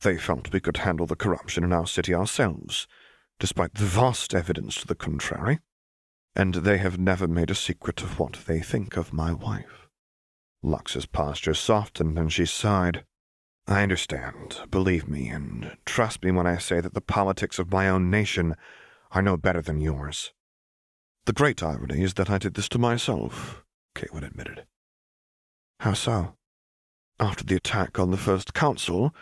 they 0.00 0.16
felt 0.16 0.52
we 0.52 0.60
could 0.60 0.78
handle 0.78 1.06
the 1.06 1.16
corruption 1.16 1.64
in 1.64 1.72
our 1.72 1.86
city 1.86 2.14
ourselves, 2.14 2.86
despite 3.38 3.74
the 3.74 3.84
vast 3.84 4.34
evidence 4.34 4.76
to 4.76 4.86
the 4.86 4.94
contrary, 4.94 5.60
and 6.34 6.54
they 6.54 6.78
have 6.78 6.98
never 6.98 7.26
made 7.26 7.50
a 7.50 7.54
secret 7.54 8.02
of 8.02 8.18
what 8.18 8.38
they 8.46 8.60
think 8.60 8.96
of 8.96 9.12
my 9.12 9.32
wife. 9.32 9.88
Lux's 10.62 11.06
posture 11.06 11.54
softened 11.54 12.18
and 12.18 12.32
she 12.32 12.46
sighed. 12.46 13.04
I 13.66 13.82
understand, 13.82 14.60
believe 14.70 15.08
me, 15.08 15.28
and 15.28 15.76
trust 15.84 16.22
me 16.22 16.30
when 16.30 16.46
I 16.46 16.58
say 16.58 16.80
that 16.80 16.94
the 16.94 17.00
politics 17.00 17.58
of 17.58 17.72
my 17.72 17.88
own 17.88 18.10
nation 18.10 18.56
are 19.12 19.22
no 19.22 19.36
better 19.36 19.62
than 19.62 19.80
yours. 19.80 20.32
The 21.26 21.32
great 21.32 21.62
irony 21.62 22.02
is 22.02 22.14
that 22.14 22.30
I 22.30 22.38
did 22.38 22.54
this 22.54 22.68
to 22.70 22.78
myself, 22.78 23.64
Caitlin 23.94 24.26
admitted. 24.26 24.66
How 25.80 25.94
so? 25.94 26.34
After 27.18 27.44
the 27.44 27.56
attack 27.56 27.98
on 27.98 28.10
the 28.10 28.16
first 28.16 28.54
council, 28.54 29.14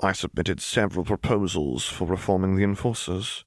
I 0.00 0.12
submitted 0.12 0.60
several 0.60 1.04
proposals 1.04 1.84
for 1.84 2.06
reforming 2.06 2.56
the 2.56 2.64
enforcers, 2.64 3.44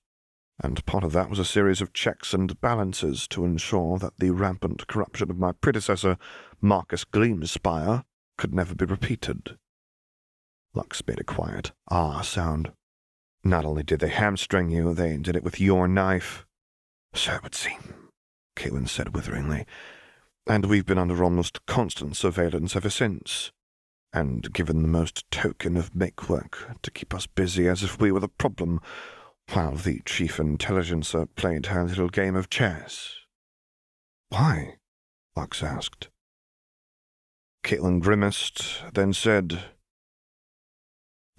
and 0.61 0.85
part 0.85 1.03
of 1.03 1.11
that 1.13 1.29
was 1.29 1.39
a 1.39 1.45
series 1.45 1.81
of 1.81 1.91
checks 1.91 2.33
and 2.33 2.59
balances 2.61 3.27
to 3.29 3.43
ensure 3.43 3.97
that 3.99 4.17
the 4.19 4.29
rampant 4.29 4.87
corruption 4.87 5.29
of 5.29 5.37
my 5.37 5.51
predecessor, 5.51 6.17
Marcus 6.61 7.03
Gleamspire, 7.03 8.03
could 8.37 8.53
never 8.53 8.75
be 8.75 8.85
repeated. 8.85 9.57
Lux 10.73 11.05
made 11.07 11.19
a 11.19 11.23
quiet 11.23 11.71
ah 11.89 12.21
sound. 12.21 12.71
Not 13.43 13.65
only 13.65 13.83
did 13.83 13.99
they 13.99 14.09
hamstring 14.09 14.69
you, 14.69 14.93
they 14.93 15.17
did 15.17 15.35
it 15.35 15.43
with 15.43 15.59
your 15.59 15.87
knife. 15.87 16.45
So 17.13 17.33
it 17.33 17.43
would 17.43 17.55
seem, 17.55 18.09
Caitlin 18.55 18.87
said 18.87 19.15
witheringly, 19.15 19.65
and 20.47 20.65
we've 20.65 20.85
been 20.85 20.97
under 20.97 21.23
almost 21.23 21.65
constant 21.65 22.17
surveillance 22.17 22.75
ever 22.75 22.89
since 22.89 23.51
and 24.15 24.53
given 24.53 24.81
the 24.81 24.87
most 24.87 25.29
token 25.29 25.75
of 25.75 25.93
make 25.93 26.29
work 26.29 26.69
to 26.81 26.89
keep 26.89 27.13
us 27.13 27.27
busy 27.27 27.67
as 27.67 27.83
if 27.83 27.99
we 27.99 28.13
were 28.13 28.21
the 28.21 28.29
problem, 28.29 28.79
while 29.51 29.75
the 29.75 30.01
chief 30.05 30.39
intelligencer 30.39 31.25
played 31.25 31.65
her 31.67 31.83
little 31.83 32.07
game 32.07 32.35
of 32.35 32.49
chess. 32.49 33.13
Why? 34.29 34.77
Lux 35.35 35.61
asked. 35.61 36.07
Caitlin 37.63 37.99
grimaced, 37.99 38.83
then 38.93 39.11
said, 39.11 39.59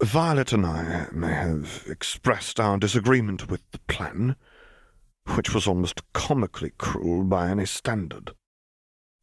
Violet 0.03 0.53
and 0.53 0.63
I 0.63 1.07
may 1.11 1.33
have 1.33 1.83
expressed 1.87 2.59
our 2.59 2.77
disagreement 2.77 3.49
with 3.49 3.63
the 3.71 3.79
plan, 3.87 4.35
which 5.35 5.51
was 5.51 5.65
almost 5.65 6.01
comically 6.13 6.73
cruel 6.77 7.23
by 7.23 7.49
any 7.49 7.65
standard. 7.65 8.35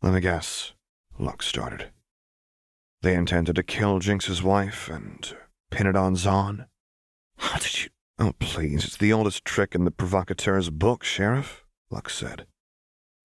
Let 0.02 0.14
me 0.14 0.20
guess, 0.20 0.73
Lux 1.20 1.46
started. 1.46 1.93
They 3.04 3.16
intended 3.16 3.56
to 3.56 3.62
kill 3.62 3.99
Jinx's 3.99 4.42
wife 4.42 4.88
and 4.88 5.37
pin 5.70 5.87
it 5.87 5.94
on 5.94 6.14
Zaun. 6.14 6.68
How 7.37 7.58
did 7.58 7.84
you? 7.84 7.90
Oh, 8.18 8.32
please, 8.38 8.87
it's 8.87 8.96
the 8.96 9.12
oldest 9.12 9.44
trick 9.44 9.75
in 9.75 9.84
the 9.84 9.90
provocateur's 9.90 10.70
book, 10.70 11.04
Sheriff, 11.04 11.66
Lux 11.90 12.14
said. 12.14 12.46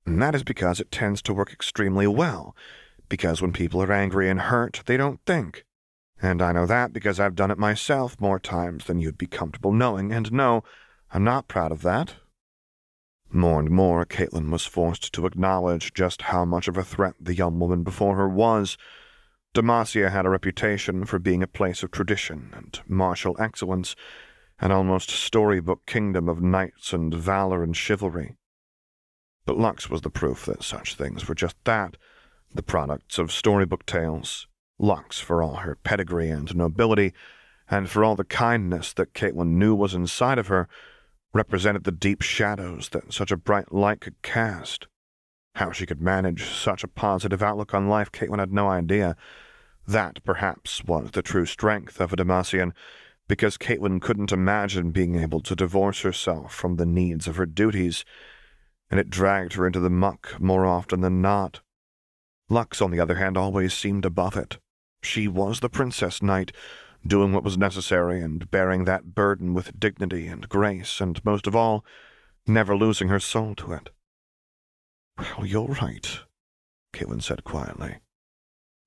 And 0.06 0.22
that 0.22 0.36
is 0.36 0.44
because 0.44 0.82
it 0.82 0.92
tends 0.92 1.22
to 1.22 1.34
work 1.34 1.54
extremely 1.54 2.08
well, 2.08 2.58
because 3.08 3.42
when 3.42 3.54
people 3.54 3.82
are 3.82 3.94
angry 3.94 4.30
and 4.30 4.42
hurt, 4.42 4.84
they 4.86 4.98
don't 4.98 5.22
think. 5.26 5.64
And 6.22 6.42
I 6.42 6.52
know 6.52 6.66
that 6.66 6.92
because 6.92 7.18
I've 7.18 7.36
done 7.36 7.50
it 7.50 7.58
myself 7.58 8.20
more 8.20 8.38
times 8.38 8.84
than 8.84 9.00
you'd 9.00 9.18
be 9.18 9.28
comfortable 9.28 9.72
knowing, 9.72 10.12
and 10.12 10.30
no, 10.34 10.62
I'm 11.14 11.24
not 11.24 11.48
proud 11.48 11.72
of 11.72 11.84
that. 11.84 12.16
More 13.32 13.62
and 13.62 13.70
more, 13.70 14.06
Caitlin 14.06 14.52
was 14.52 14.66
forced 14.66 15.14
to 15.14 15.26
acknowledge 15.26 15.94
just 15.94 16.24
how 16.24 16.44
much 16.44 16.68
of 16.68 16.76
a 16.76 16.84
threat 16.84 17.16
the 17.18 17.34
young 17.34 17.60
woman 17.60 17.84
before 17.84 18.18
her 18.18 18.28
was, 18.28 18.78
Demacia 19.56 20.12
had 20.12 20.26
a 20.26 20.30
reputation 20.30 21.06
for 21.06 21.18
being 21.18 21.42
a 21.42 21.48
place 21.48 21.82
of 21.82 21.92
tradition 21.92 22.52
and 22.56 22.80
martial 22.88 23.36
excellence, 23.40 23.96
an 24.60 24.72
almost 24.72 25.10
storybook 25.10 25.86
kingdom 25.86 26.30
of 26.30 26.42
knights 26.42 26.94
and 26.94 27.14
valor 27.14 27.64
and 27.64 27.76
chivalry. 27.76 28.36
But 29.46 29.58
Lux 29.58 29.90
was 29.90 30.02
the 30.02 30.12
proof 30.12 30.46
that 30.46 30.64
such 30.64 30.96
things 30.96 31.28
were 31.28 31.34
just 31.34 31.56
that, 31.64 31.98
the 32.54 32.62
products 32.62 33.18
of 33.18 33.32
storybook 33.32 33.86
tales. 33.86 34.48
Lux, 34.78 35.20
for 35.20 35.42
all 35.42 35.56
her 35.58 35.76
pedigree 35.76 36.30
and 36.30 36.56
nobility, 36.56 37.14
and 37.70 37.90
for 37.90 38.04
all 38.04 38.16
the 38.16 38.24
kindness 38.24 38.94
that 38.94 39.14
Caitlin 39.14 39.58
knew 39.58 39.74
was 39.74 39.94
inside 39.94 40.38
of 40.38 40.48
her, 40.48 40.68
represented 41.34 41.84
the 41.84 41.92
deep 41.92 42.22
shadows 42.22 42.90
that 42.90 43.14
such 43.14 43.32
a 43.32 43.38
bright 43.38 43.74
light 43.74 44.02
could 44.02 44.22
cast. 44.22 44.88
How 45.56 45.72
she 45.72 45.86
could 45.86 46.02
manage 46.02 46.46
such 46.46 46.84
a 46.84 46.88
positive 46.88 47.44
outlook 47.44 47.74
on 47.74 47.90
life, 47.90 48.12
Caitlin 48.12 48.40
had 48.40 48.54
no 48.54 48.70
idea. 48.70 49.16
That, 49.88 50.24
perhaps, 50.24 50.84
was 50.84 51.12
the 51.12 51.22
true 51.22 51.46
strength 51.46 52.00
of 52.00 52.14
a 52.14 52.16
Demacian, 52.16 52.74
because 53.28 53.58
Caitlin 53.58 54.02
couldn't 54.02 54.32
imagine 54.32 54.92
being 54.92 55.16
able 55.16 55.42
to 55.42 55.56
divorce 55.56 56.02
herself 56.02 56.54
from 56.54 56.76
the 56.76 56.86
needs 56.86 57.28
of 57.28 57.36
her 57.36 57.46
duties, 57.46 58.06
and 58.90 59.00
it 59.00 59.10
dragged 59.10 59.54
her 59.54 59.68
into 59.68 59.80
the 59.80 59.90
muck 59.90 60.40
more 60.40 60.66
often 60.66 61.02
than 61.02 61.22
not. 61.22 61.62
Lux, 62.50 62.82
on 62.82 62.92
the 62.92 63.00
other 63.00 63.16
hand, 63.16 63.38
always 63.38 63.74
seemed 63.74 64.06
above 64.06 64.36
it. 64.36 64.58
She 65.02 65.28
was 65.28 65.60
the 65.60 65.70
princess 65.70 66.22
knight, 66.22 66.52
doing 67.06 67.32
what 67.32 67.44
was 67.44 67.58
necessary 67.58 68.22
and 68.22 68.50
bearing 68.50 68.86
that 68.86 69.14
burden 69.14 69.54
with 69.54 69.80
dignity 69.80 70.28
and 70.28 70.50
grace, 70.50 71.00
and 71.00 71.24
most 71.24 71.48
of 71.48 71.56
all, 71.56 71.86
never 72.48 72.76
losing 72.76 73.10
her 73.10 73.20
soul 73.20 73.56
to 73.56 73.74
it. 73.74 73.92
Well, 75.20 75.46
you're 75.46 75.68
right, 75.82 76.20
Caitlin 76.94 77.22
said 77.22 77.44
quietly. 77.44 77.98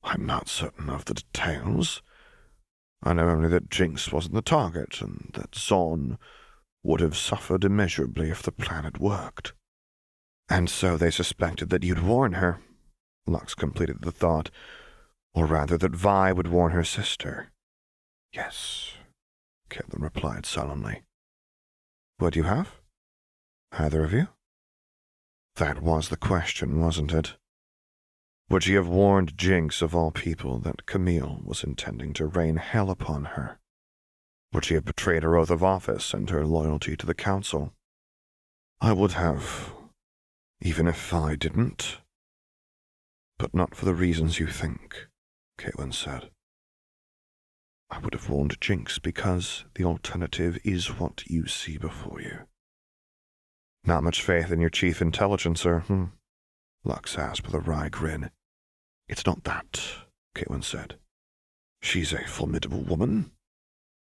I'm 0.02 0.24
not 0.24 0.48
certain 0.48 0.88
of 0.88 1.04
the 1.04 1.14
details. 1.14 2.02
I 3.02 3.12
know 3.12 3.28
only 3.28 3.48
that 3.50 3.68
Jinx 3.68 4.10
wasn't 4.10 4.34
the 4.34 4.42
target, 4.42 5.00
and 5.02 5.30
that 5.34 5.52
Zaun 5.52 6.16
would 6.82 7.00
have 7.00 7.16
suffered 7.16 7.64
immeasurably 7.64 8.30
if 8.30 8.42
the 8.42 8.52
plan 8.52 8.84
had 8.84 8.98
worked. 8.98 9.52
And 10.48 10.70
so 10.70 10.96
they 10.96 11.10
suspected 11.10 11.68
that 11.70 11.84
you'd 11.84 12.02
warn 12.02 12.34
her. 12.34 12.60
Lux 13.26 13.54
completed 13.54 13.98
the 14.00 14.12
thought. 14.12 14.50
Or 15.34 15.46
rather, 15.46 15.78
that 15.78 15.94
Vi 15.94 16.32
would 16.32 16.48
warn 16.48 16.72
her 16.72 16.84
sister. 16.84 17.52
Yes, 18.32 18.92
Caitlin 19.70 20.02
replied 20.02 20.46
solemnly. 20.46 21.02
What 22.18 22.34
do 22.34 22.40
you 22.40 22.44
have? 22.44 22.80
Either 23.72 24.04
of 24.04 24.12
you? 24.12 24.28
That 25.56 25.82
was 25.82 26.08
the 26.08 26.16
question, 26.16 26.80
wasn't 26.80 27.12
it? 27.12 27.36
Would 28.48 28.64
she 28.64 28.74
have 28.74 28.88
warned 28.88 29.36
Jinx, 29.36 29.82
of 29.82 29.94
all 29.94 30.10
people, 30.10 30.58
that 30.60 30.86
Camille 30.86 31.40
was 31.44 31.62
intending 31.64 32.12
to 32.14 32.26
rain 32.26 32.56
hell 32.56 32.90
upon 32.90 33.24
her? 33.36 33.58
Would 34.52 34.64
she 34.64 34.74
have 34.74 34.84
betrayed 34.84 35.22
her 35.22 35.36
oath 35.36 35.50
of 35.50 35.62
office 35.62 36.12
and 36.12 36.28
her 36.30 36.46
loyalty 36.46 36.96
to 36.96 37.06
the 37.06 37.14
Council? 37.14 37.74
I 38.80 38.92
would 38.92 39.12
have, 39.12 39.72
even 40.60 40.86
if 40.86 41.14
I 41.14 41.36
didn't. 41.36 41.98
But 43.38 43.54
not 43.54 43.74
for 43.74 43.84
the 43.84 43.94
reasons 43.94 44.38
you 44.38 44.46
think, 44.46 45.08
Caitlin 45.58 45.94
said. 45.94 46.30
I 47.90 47.98
would 47.98 48.14
have 48.14 48.28
warned 48.28 48.60
Jinx 48.60 48.98
because 48.98 49.64
the 49.74 49.84
alternative 49.84 50.58
is 50.64 50.98
what 50.98 51.24
you 51.26 51.46
see 51.46 51.76
before 51.76 52.20
you. 52.20 52.46
Not 53.84 54.04
much 54.04 54.22
faith 54.22 54.50
in 54.52 54.60
your 54.60 54.70
chief 54.70 55.02
intelligencer, 55.02 55.80
hmm? 55.80 56.04
Lux 56.84 57.18
asked 57.18 57.44
with 57.44 57.54
a 57.54 57.60
wry 57.60 57.88
grin. 57.88 58.30
It's 59.08 59.26
not 59.26 59.44
that, 59.44 59.80
Caitlin 60.34 60.62
said. 60.62 60.98
She's 61.80 62.12
a 62.12 62.24
formidable 62.26 62.82
woman, 62.82 63.32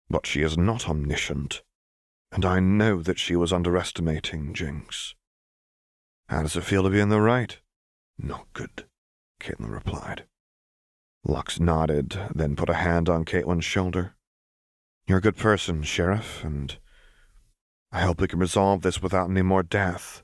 but 0.09 0.27
she 0.27 0.41
is 0.43 0.57
not 0.57 0.89
omniscient, 0.89 1.63
and 2.33 2.45
I 2.45 2.59
know 2.59 3.03
that 3.03 3.19
she 3.19 3.37
was 3.37 3.53
underestimating 3.53 4.55
Jinx. 4.55 5.15
How 6.29 6.43
does 6.43 6.57
it 6.57 6.65
feel 6.65 6.83
to 6.83 6.91
be 6.91 7.01
in 7.01 7.11
the 7.11 7.21
right? 7.21 7.59
Not 8.19 8.47
good, 8.55 8.87
Caitlin 9.41 9.71
replied. 9.71 10.25
Lux 11.23 11.61
nodded, 11.61 12.19
then 12.35 12.57
put 12.57 12.71
a 12.71 12.75
hand 12.75 13.09
on 13.09 13.25
Caitlin's 13.25 13.65
shoulder. 13.65 14.15
You're 15.07 15.19
a 15.19 15.23
good 15.23 15.37
person, 15.37 15.83
Sheriff, 15.83 16.43
and 16.45 16.79
I 17.93 18.01
hope 18.01 18.21
we 18.21 18.29
can 18.29 18.39
resolve 18.39 18.83
this 18.83 19.01
without 19.01 19.31
any 19.31 19.43
more 19.43 19.63
death. 19.63 20.23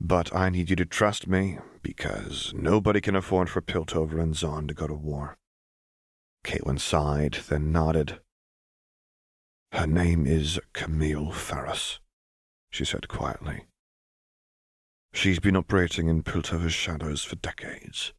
But 0.00 0.34
I 0.34 0.50
need 0.50 0.70
you 0.70 0.76
to 0.76 0.84
trust 0.84 1.28
me, 1.28 1.58
because 1.82 2.52
nobody 2.54 3.00
can 3.00 3.14
afford 3.14 3.48
for 3.48 3.60
Piltover 3.60 4.20
and 4.20 4.34
Zaun 4.34 4.66
to 4.68 4.74
go 4.74 4.86
to 4.86 4.94
war. 4.94 5.36
Caitlin 6.44 6.80
sighed, 6.80 7.38
then 7.48 7.72
nodded. 7.72 8.20
Her 9.72 9.86
name 9.86 10.26
is 10.26 10.60
Camille 10.72 11.32
Ferros, 11.32 12.00
she 12.70 12.84
said 12.84 13.08
quietly. 13.08 13.64
She's 15.12 15.38
been 15.38 15.56
operating 15.56 16.08
in 16.08 16.22
Piltover's 16.22 16.74
shadows 16.74 17.22
for 17.22 17.36
decades, 17.36 18.12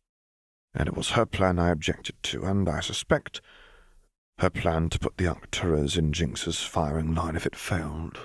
and 0.73 0.87
it 0.87 0.95
was 0.95 1.11
her 1.11 1.25
plan 1.25 1.59
I 1.59 1.69
objected 1.69 2.15
to, 2.23 2.45
and 2.45 2.67
I 2.67 2.79
suspect 2.79 3.41
her 4.39 4.49
plan 4.49 4.89
to 4.89 4.99
put 4.99 5.17
the 5.17 5.27
Arcturas 5.27 5.97
in 5.97 6.13
Jinx's 6.13 6.63
firing 6.63 7.13
line 7.13 7.35
if 7.35 7.45
it 7.45 7.55
failed. 7.55 8.17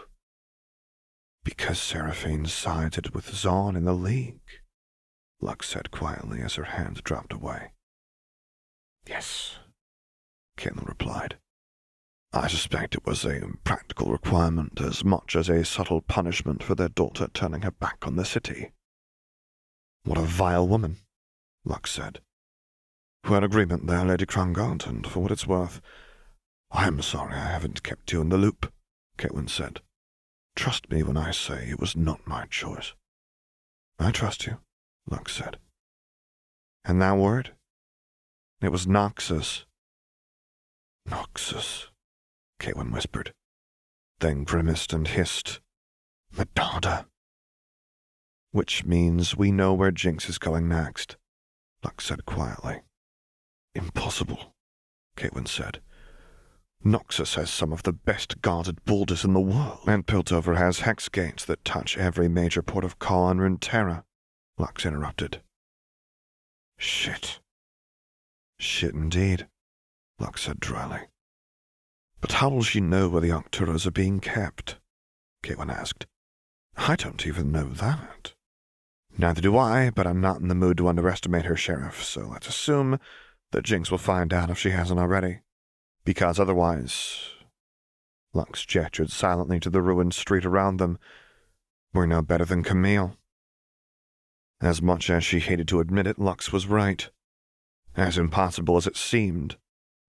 Because 1.45 1.81
Seraphine 1.81 2.47
sided 2.47 3.15
with 3.15 3.33
Zaun 3.33 3.77
in 3.77 3.85
the 3.85 3.95
League, 3.95 4.41
Lux 5.41 5.69
said 5.69 5.91
quietly 5.91 6.43
as 6.43 6.55
her 6.57 6.65
hand 6.65 7.03
dropped 7.03 7.33
away. 7.33 7.73
Yes, 9.07 9.59
Caitlin 10.57 10.87
replied. 10.87 11.39
I 12.33 12.47
suspect 12.47 12.95
it 12.95 13.07
was 13.07 13.25
a 13.25 13.41
practical 13.65 14.13
requirement 14.13 14.81
as 14.81 15.03
much 15.03 15.35
as 15.35 15.49
a 15.49 15.65
subtle 15.65 16.01
punishment 16.01 16.63
for 16.63 16.75
their 16.75 16.89
daughter 16.89 17.29
turning 17.33 17.63
her 17.63 17.73
back 17.73 18.07
on 18.07 18.17
the 18.17 18.25
city. 18.25 18.71
What 20.05 20.19
a 20.19 20.23
vile 20.23 20.69
woman, 20.69 20.99
Lux 21.65 21.91
said. 21.91 22.21
We're 23.29 23.39
in 23.39 23.45
agreement 23.45 23.87
there, 23.87 24.05
Lady 24.05 24.27
Crownguard, 24.27 24.87
and 24.87 25.07
for 25.07 25.21
what 25.21 25.33
it's 25.33 25.47
worth, 25.47 25.81
I'm 26.71 27.03
sorry 27.03 27.35
I 27.35 27.49
haven't 27.49 27.83
kept 27.83 28.13
you 28.13 28.21
in 28.21 28.29
the 28.29 28.39
loop, 28.39 28.73
Caitlin 29.19 29.51
said. 29.51 29.81
Trust 30.57 30.91
me 30.91 31.03
when 31.03 31.17
I 31.17 31.31
say 31.31 31.69
it 31.69 31.81
was 31.81 31.97
not 31.97 32.27
my 32.27 32.47
choice. 32.47 32.95
I 33.99 34.11
trust 34.11 34.47
you, 34.47 34.59
Lux 35.09 35.33
said. 35.33 35.59
And 36.85 37.01
that 37.01 37.17
word? 37.17 37.53
It 38.63 38.73
was 38.73 38.87
Noxus. 38.87 39.65
Noxus. 41.09 41.87
Caitlin 42.61 42.93
whispered, 42.93 43.33
then 44.21 44.45
grimaced 44.45 44.93
and 44.93 45.09
hissed, 45.09 45.61
Medarda. 46.37 47.07
Which 48.53 48.85
means 48.85 49.37
we 49.37 49.51
know 49.51 49.73
where 49.73 49.91
Jinx 49.91 50.29
is 50.29 50.39
going 50.39 50.69
next, 50.69 51.17
Lux 51.83 52.05
said 52.05 52.27
quietly. 52.27 52.83
Impossible, 53.75 54.55
Caitlin 55.17 55.49
said. 55.49 55.81
Noxus 56.85 57.35
has 57.35 57.51
some 57.51 57.73
of 57.73 57.83
the 57.83 57.93
best 57.93 58.41
guarded 58.41 58.85
borders 58.87 59.25
in 59.25 59.35
the 59.35 59.41
world, 59.41 59.81
and 59.87 60.07
Piltover 60.07 60.57
has 60.57 60.81
hex 60.81 61.11
gates 61.11 61.45
that 61.45 61.65
touch 61.65 61.99
every 61.99 62.27
major 62.27 62.63
port 62.63 62.85
of 62.85 62.99
call 62.99 63.29
and 63.29 63.41
Runeterra, 63.41 64.05
Lux 64.57 64.87
interrupted. 64.87 65.43
Shit. 66.79 67.41
Shit 68.59 68.95
indeed, 68.95 69.47
Lux 70.19 70.43
said 70.43 70.59
dryly. 70.59 71.09
But 72.23 72.33
how 72.33 72.49
will 72.49 72.63
she 72.63 72.81
know 72.81 73.09
where 73.09 73.21
the 73.21 73.31
Arcturas 73.31 73.87
are 73.87 73.91
being 73.91 74.21
kept? 74.21 74.79
Caitlin 75.43 75.71
asked. 75.71 76.07
I 76.77 76.97
don't 76.97 77.27
even 77.27 77.53
know 77.53 77.69
that. 77.69 78.33
Neither 79.19 79.43
do 79.43 79.59
I, 79.59 79.91
but 79.91 80.07
I'm 80.07 80.21
not 80.23 80.41
in 80.41 80.49
the 80.49 80.55
mood 80.55 80.79
to 80.79 80.89
underestimate 80.89 81.45
her, 81.45 81.57
Sheriff, 81.57 82.03
so 82.03 82.23
let's 82.23 82.49
assume 82.49 82.99
that 83.53 83.65
Jinx 83.65 83.91
will 83.91 83.99
find 83.99 84.33
out 84.33 84.49
if 84.49 84.59
she 84.59 84.71
hasn't 84.71 85.01
already. 85.01 85.41
Because 86.05 86.39
otherwise. 86.39 87.31
Lux 88.33 88.65
gestured 88.65 89.11
silently 89.11 89.61
to 89.61 89.71
the 89.71 89.83
ruined 89.83 90.15
street 90.15 90.45
around 90.45 90.79
them. 90.79 90.99
We're 91.93 92.07
no 92.07 92.23
better 92.23 92.45
than 92.45 92.63
Camille. 92.63 93.17
As 94.61 94.81
much 94.81 95.11
as 95.11 95.25
she 95.25 95.41
hated 95.41 95.67
to 95.69 95.81
admit 95.81 96.07
it, 96.07 96.19
Lux 96.19 96.53
was 96.53 96.67
right. 96.67 97.09
As 97.97 98.19
impossible 98.19 98.77
as 98.77 98.87
it 98.87 98.97
seemed, 98.97 99.57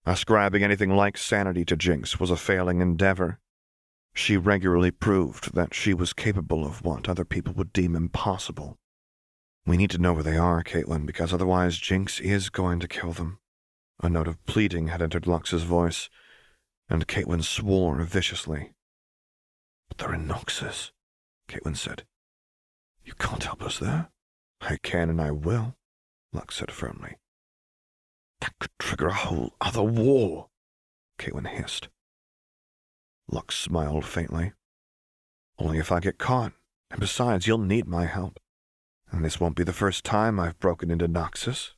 Ascribing 0.06 0.64
anything 0.64 0.90
like 0.90 1.18
sanity 1.18 1.64
to 1.66 1.76
Jinx 1.76 2.18
was 2.18 2.30
a 2.30 2.36
failing 2.36 2.80
endeavor. 2.80 3.38
She 4.14 4.36
regularly 4.36 4.90
proved 4.90 5.54
that 5.54 5.74
she 5.74 5.92
was 5.92 6.14
capable 6.14 6.64
of 6.64 6.82
what 6.82 7.08
other 7.08 7.24
people 7.24 7.52
would 7.54 7.72
deem 7.72 7.94
impossible. 7.94 8.78
We 9.66 9.76
need 9.76 9.90
to 9.90 9.98
know 9.98 10.14
where 10.14 10.22
they 10.22 10.38
are, 10.38 10.64
Caitlin, 10.64 11.04
because 11.04 11.34
otherwise 11.34 11.76
Jinx 11.76 12.18
is 12.18 12.48
going 12.48 12.80
to 12.80 12.88
kill 12.88 13.12
them. 13.12 13.39
A 14.02 14.08
note 14.08 14.28
of 14.28 14.44
pleading 14.46 14.88
had 14.88 15.02
entered 15.02 15.26
Lux's 15.26 15.64
voice, 15.64 16.08
and 16.88 17.06
Caitlin 17.06 17.44
swore 17.44 18.02
viciously. 18.02 18.72
But 19.88 19.98
they're 19.98 20.14
in 20.14 20.26
Noxus, 20.26 20.92
Caitlin 21.48 21.76
said. 21.76 22.04
You 23.04 23.12
can't 23.14 23.44
help 23.44 23.62
us 23.62 23.78
there. 23.78 24.10
I 24.62 24.78
can 24.82 25.10
and 25.10 25.20
I 25.20 25.30
will, 25.30 25.76
Lux 26.32 26.56
said 26.56 26.70
firmly. 26.70 27.16
That 28.40 28.58
could 28.58 28.70
trigger 28.78 29.08
a 29.08 29.14
whole 29.14 29.54
other 29.60 29.82
war, 29.82 30.48
Caitlin 31.18 31.48
hissed. 31.48 31.88
Lux 33.30 33.56
smiled 33.56 34.06
faintly. 34.06 34.52
Only 35.58 35.78
if 35.78 35.92
I 35.92 36.00
get 36.00 36.18
caught, 36.18 36.52
and 36.90 37.00
besides, 37.00 37.46
you'll 37.46 37.58
need 37.58 37.86
my 37.86 38.06
help. 38.06 38.40
And 39.10 39.24
this 39.24 39.38
won't 39.38 39.56
be 39.56 39.64
the 39.64 39.72
first 39.72 40.04
time 40.04 40.40
I've 40.40 40.58
broken 40.58 40.90
into 40.90 41.06
Noxus. 41.06 41.72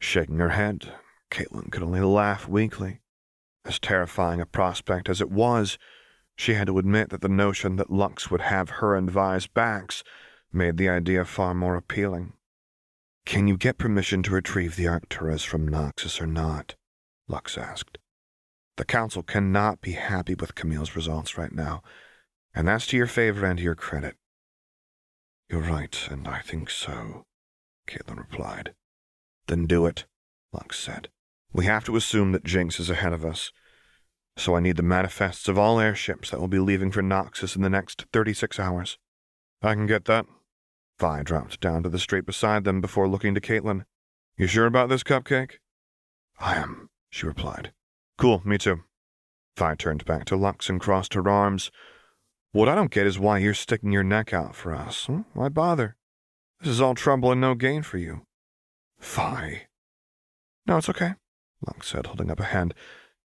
Shaking 0.00 0.38
her 0.38 0.50
head, 0.50 0.94
Caitlin 1.30 1.70
could 1.70 1.82
only 1.82 2.00
laugh 2.00 2.48
weakly. 2.48 3.00
As 3.64 3.78
terrifying 3.78 4.40
a 4.40 4.46
prospect 4.46 5.08
as 5.08 5.20
it 5.20 5.30
was, 5.30 5.78
she 6.34 6.54
had 6.54 6.68
to 6.68 6.78
admit 6.78 7.10
that 7.10 7.20
the 7.20 7.28
notion 7.28 7.76
that 7.76 7.92
Lux 7.92 8.30
would 8.30 8.40
have 8.40 8.70
her 8.70 8.96
and 8.96 9.10
Vi's 9.10 9.46
backs 9.46 10.02
made 10.52 10.78
the 10.78 10.88
idea 10.88 11.24
far 11.24 11.54
more 11.54 11.76
appealing. 11.76 12.32
Can 13.26 13.46
you 13.46 13.56
get 13.56 13.78
permission 13.78 14.22
to 14.24 14.32
retrieve 14.32 14.76
the 14.76 14.88
Arcturus 14.88 15.44
from 15.44 15.68
Noxus 15.68 16.20
or 16.20 16.26
not? 16.26 16.74
Lux 17.28 17.58
asked. 17.58 17.98
The 18.76 18.86
Council 18.86 19.22
cannot 19.22 19.82
be 19.82 19.92
happy 19.92 20.34
with 20.34 20.54
Camille's 20.54 20.96
results 20.96 21.36
right 21.36 21.52
now, 21.52 21.82
and 22.54 22.66
that's 22.66 22.86
to 22.88 22.96
your 22.96 23.06
favor 23.06 23.44
and 23.44 23.58
to 23.58 23.62
your 23.62 23.74
credit. 23.74 24.16
You're 25.50 25.60
right, 25.60 26.08
and 26.10 26.26
I 26.26 26.40
think 26.40 26.70
so, 26.70 27.26
Caitlin 27.86 28.16
replied. 28.16 28.74
Then 29.50 29.66
do 29.66 29.84
it, 29.84 30.06
Lux 30.52 30.78
said. 30.78 31.08
We 31.52 31.64
have 31.64 31.82
to 31.86 31.96
assume 31.96 32.30
that 32.30 32.44
Jinx 32.44 32.78
is 32.78 32.88
ahead 32.88 33.12
of 33.12 33.24
us, 33.24 33.50
so 34.36 34.54
I 34.54 34.60
need 34.60 34.76
the 34.76 34.84
manifests 34.84 35.48
of 35.48 35.58
all 35.58 35.80
airships 35.80 36.30
that 36.30 36.38
will 36.38 36.46
be 36.46 36.60
leaving 36.60 36.92
for 36.92 37.02
Noxus 37.02 37.56
in 37.56 37.62
the 37.62 37.68
next 37.68 38.06
36 38.12 38.60
hours. 38.60 38.96
I 39.60 39.74
can 39.74 39.86
get 39.86 40.04
that, 40.04 40.26
Vi 41.00 41.24
dropped 41.24 41.60
down 41.60 41.82
to 41.82 41.88
the 41.88 41.98
street 41.98 42.26
beside 42.26 42.62
them 42.62 42.80
before 42.80 43.08
looking 43.08 43.34
to 43.34 43.40
Caitlin. 43.40 43.86
You 44.36 44.46
sure 44.46 44.66
about 44.66 44.88
this 44.88 45.02
cupcake? 45.02 45.54
I 46.38 46.54
am, 46.54 46.88
she 47.10 47.26
replied. 47.26 47.72
Cool, 48.18 48.42
me 48.44 48.56
too. 48.56 48.84
Vi 49.56 49.74
turned 49.74 50.04
back 50.04 50.26
to 50.26 50.36
Lux 50.36 50.68
and 50.68 50.80
crossed 50.80 51.14
her 51.14 51.28
arms. 51.28 51.72
What 52.52 52.68
I 52.68 52.76
don't 52.76 52.92
get 52.92 53.04
is 53.04 53.18
why 53.18 53.38
you're 53.38 53.54
sticking 53.54 53.90
your 53.90 54.04
neck 54.04 54.32
out 54.32 54.54
for 54.54 54.72
us. 54.72 55.06
Hmm? 55.06 55.22
Why 55.34 55.48
bother? 55.48 55.96
This 56.60 56.68
is 56.68 56.80
all 56.80 56.94
trouble 56.94 57.32
and 57.32 57.40
no 57.40 57.56
gain 57.56 57.82
for 57.82 57.98
you. 57.98 58.22
Vi. 59.00 59.62
No, 60.66 60.76
it's 60.76 60.88
okay, 60.88 61.14
Lux 61.66 61.88
said, 61.88 62.06
holding 62.06 62.30
up 62.30 62.40
a 62.40 62.44
hand. 62.44 62.74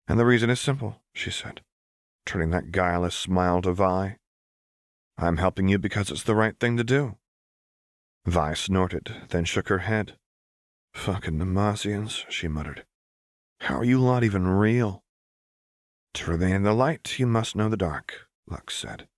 And 0.06 0.18
the 0.18 0.24
reason 0.24 0.50
is 0.50 0.60
simple, 0.60 1.02
she 1.12 1.30
said, 1.30 1.60
turning 2.24 2.50
that 2.50 2.72
guileless 2.72 3.14
smile 3.14 3.62
to 3.62 3.72
Vi. 3.72 4.16
I'm 5.18 5.36
helping 5.36 5.68
you 5.68 5.78
because 5.78 6.10
it's 6.10 6.22
the 6.22 6.34
right 6.34 6.58
thing 6.58 6.76
to 6.76 6.84
do. 6.84 7.16
Vi 8.24 8.54
snorted, 8.54 9.14
then 9.28 9.44
shook 9.44 9.68
her 9.68 9.78
head. 9.78 10.16
Fucking 10.94 11.38
Demacians, 11.38 12.24
she 12.28 12.48
muttered. 12.48 12.84
How 13.60 13.78
are 13.78 13.84
you 13.84 13.98
lot 14.00 14.24
even 14.24 14.46
real? 14.46 15.02
To 16.14 16.30
remain 16.30 16.54
in 16.56 16.62
the 16.62 16.72
light, 16.72 17.18
you 17.18 17.26
must 17.26 17.56
know 17.56 17.68
the 17.68 17.76
dark, 17.76 18.26
Lux 18.48 18.74
said. 18.74 19.08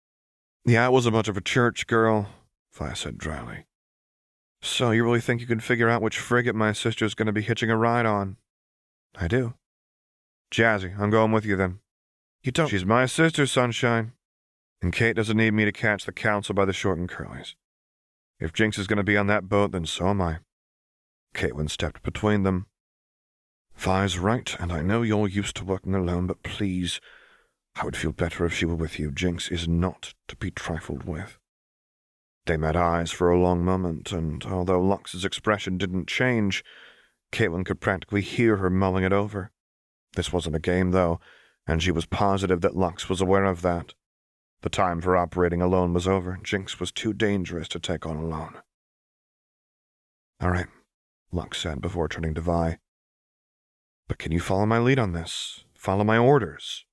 Yeah, 0.64 0.86
I 0.86 0.88
was 0.88 1.06
a 1.06 1.10
bunch 1.10 1.28
of 1.28 1.36
a 1.36 1.40
church 1.40 1.86
girl, 1.86 2.28
Vi 2.72 2.92
said 2.94 3.18
dryly. 3.18 3.66
So 4.62 4.90
you 4.90 5.04
really 5.04 5.20
think 5.20 5.40
you 5.40 5.46
can 5.46 5.60
figure 5.60 5.88
out 5.88 6.02
which 6.02 6.18
frigate 6.18 6.54
my 6.54 6.72
sister's 6.72 7.14
going 7.14 7.26
to 7.26 7.32
be 7.32 7.42
hitching 7.42 7.70
a 7.70 7.76
ride 7.76 8.06
on? 8.06 8.36
I 9.16 9.26
do. 9.26 9.54
Jazzy, 10.52 10.98
I'm 10.98 11.10
going 11.10 11.32
with 11.32 11.44
you 11.44 11.56
then. 11.56 11.80
You 12.42 12.52
don't. 12.52 12.68
She's 12.68 12.84
my 12.84 13.06
sister, 13.06 13.46
Sunshine. 13.46 14.12
And 14.82 14.92
Kate 14.92 15.16
doesn't 15.16 15.36
need 15.36 15.52
me 15.52 15.64
to 15.64 15.72
catch 15.72 16.04
the 16.04 16.12
council 16.12 16.54
by 16.54 16.64
the 16.64 16.72
short 16.72 16.98
and 16.98 17.08
curlies. 17.08 17.54
If 18.38 18.52
Jinx 18.52 18.78
is 18.78 18.86
going 18.86 18.96
to 18.96 19.02
be 19.02 19.16
on 19.16 19.26
that 19.26 19.48
boat, 19.48 19.72
then 19.72 19.84
so 19.86 20.08
am 20.08 20.22
I. 20.22 20.38
Caitlin 21.34 21.70
stepped 21.70 22.02
between 22.02 22.42
them. 22.42 22.66
Vi's 23.76 24.18
right, 24.18 24.58
and 24.58 24.72
I 24.72 24.82
know 24.82 25.02
you're 25.02 25.28
used 25.28 25.56
to 25.56 25.64
working 25.64 25.94
alone, 25.94 26.26
but 26.26 26.42
please, 26.42 27.00
I 27.76 27.84
would 27.84 27.96
feel 27.96 28.12
better 28.12 28.44
if 28.44 28.54
she 28.54 28.66
were 28.66 28.74
with 28.74 28.98
you. 28.98 29.10
Jinx 29.10 29.50
is 29.50 29.68
not 29.68 30.14
to 30.28 30.36
be 30.36 30.50
trifled 30.50 31.04
with. 31.04 31.38
They 32.46 32.56
met 32.56 32.76
eyes 32.76 33.10
for 33.10 33.30
a 33.30 33.38
long 33.38 33.64
moment, 33.64 34.12
and 34.12 34.44
although 34.44 34.80
Lux's 34.80 35.24
expression 35.24 35.78
didn't 35.78 36.08
change, 36.08 36.64
Caitlin 37.32 37.64
could 37.64 37.80
practically 37.80 38.22
hear 38.22 38.56
her 38.56 38.70
mulling 38.70 39.04
it 39.04 39.12
over. 39.12 39.50
This 40.14 40.32
wasn't 40.32 40.56
a 40.56 40.60
game, 40.60 40.90
though, 40.90 41.20
and 41.66 41.82
she 41.82 41.92
was 41.92 42.06
positive 42.06 42.60
that 42.62 42.76
Lux 42.76 43.08
was 43.08 43.20
aware 43.20 43.44
of 43.44 43.62
that. 43.62 43.94
The 44.62 44.68
time 44.68 45.00
for 45.00 45.16
operating 45.16 45.62
alone 45.62 45.92
was 45.92 46.08
over. 46.08 46.38
Jinx 46.42 46.80
was 46.80 46.92
too 46.92 47.12
dangerous 47.12 47.68
to 47.68 47.78
take 47.78 48.04
on 48.06 48.16
alone. 48.16 48.54
All 50.40 50.50
right, 50.50 50.66
Lux 51.32 51.58
said 51.58 51.80
before 51.80 52.08
turning 52.08 52.34
to 52.34 52.40
Vi. 52.40 52.78
But 54.08 54.18
can 54.18 54.32
you 54.32 54.40
follow 54.40 54.66
my 54.66 54.78
lead 54.78 54.98
on 54.98 55.12
this? 55.12 55.64
Follow 55.74 56.04
my 56.04 56.18
orders? 56.18 56.84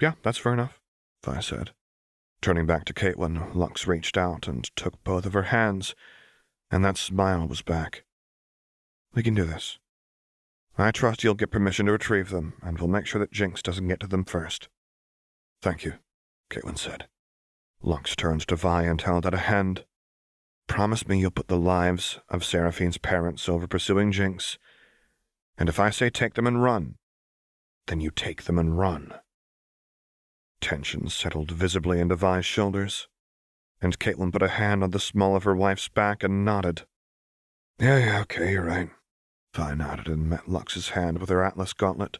Yeah, 0.00 0.14
that's 0.22 0.38
fair 0.38 0.54
enough, 0.54 0.80
Vi 1.24 1.40
said. 1.40 1.70
Turning 2.42 2.66
back 2.66 2.84
to 2.84 2.92
Caitlin, 2.92 3.54
Lux 3.54 3.86
reached 3.86 4.18
out 4.18 4.48
and 4.48 4.64
took 4.74 5.02
both 5.04 5.26
of 5.26 5.32
her 5.32 5.44
hands, 5.44 5.94
and 6.72 6.84
that 6.84 6.96
smile 6.96 7.46
was 7.46 7.62
back. 7.62 8.02
We 9.14 9.22
can 9.22 9.34
do 9.34 9.44
this. 9.44 9.78
I 10.76 10.90
trust 10.90 11.22
you'll 11.22 11.34
get 11.34 11.52
permission 11.52 11.86
to 11.86 11.92
retrieve 11.92 12.30
them, 12.30 12.54
and 12.60 12.78
we'll 12.78 12.88
make 12.88 13.06
sure 13.06 13.20
that 13.20 13.30
Jinx 13.30 13.62
doesn't 13.62 13.86
get 13.86 14.00
to 14.00 14.08
them 14.08 14.24
first. 14.24 14.68
Thank 15.60 15.84
you, 15.84 15.94
Caitlin 16.50 16.76
said. 16.76 17.06
Lux 17.80 18.16
turned 18.16 18.40
to 18.48 18.56
Vi 18.56 18.82
and 18.82 19.00
held 19.00 19.24
out 19.24 19.34
a 19.34 19.38
hand. 19.38 19.84
Promise 20.66 21.06
me 21.06 21.20
you'll 21.20 21.30
put 21.30 21.46
the 21.46 21.56
lives 21.56 22.18
of 22.28 22.44
Seraphine's 22.44 22.98
parents 22.98 23.48
over 23.48 23.68
pursuing 23.68 24.10
Jinx, 24.10 24.58
and 25.56 25.68
if 25.68 25.78
I 25.78 25.90
say 25.90 26.10
take 26.10 26.34
them 26.34 26.48
and 26.48 26.60
run, 26.60 26.96
then 27.86 28.00
you 28.00 28.10
take 28.10 28.44
them 28.44 28.58
and 28.58 28.76
run. 28.76 29.14
Tension 30.62 31.08
settled 31.10 31.50
visibly 31.50 32.00
into 32.00 32.16
Vi's 32.16 32.46
shoulders, 32.46 33.08
and 33.82 33.98
Caitlin 33.98 34.32
put 34.32 34.42
a 34.42 34.48
hand 34.48 34.82
on 34.82 34.92
the 34.92 35.00
small 35.00 35.36
of 35.36 35.42
her 35.42 35.54
wife's 35.54 35.88
back 35.88 36.22
and 36.22 36.44
nodded. 36.44 36.86
Yeah, 37.78 37.98
yeah, 37.98 38.20
okay, 38.20 38.52
you're 38.52 38.64
right. 38.64 38.88
Vi 39.54 39.74
nodded 39.74 40.06
and 40.06 40.30
met 40.30 40.48
Lux's 40.48 40.90
hand 40.90 41.18
with 41.18 41.28
her 41.28 41.42
Atlas 41.42 41.72
gauntlet. 41.72 42.18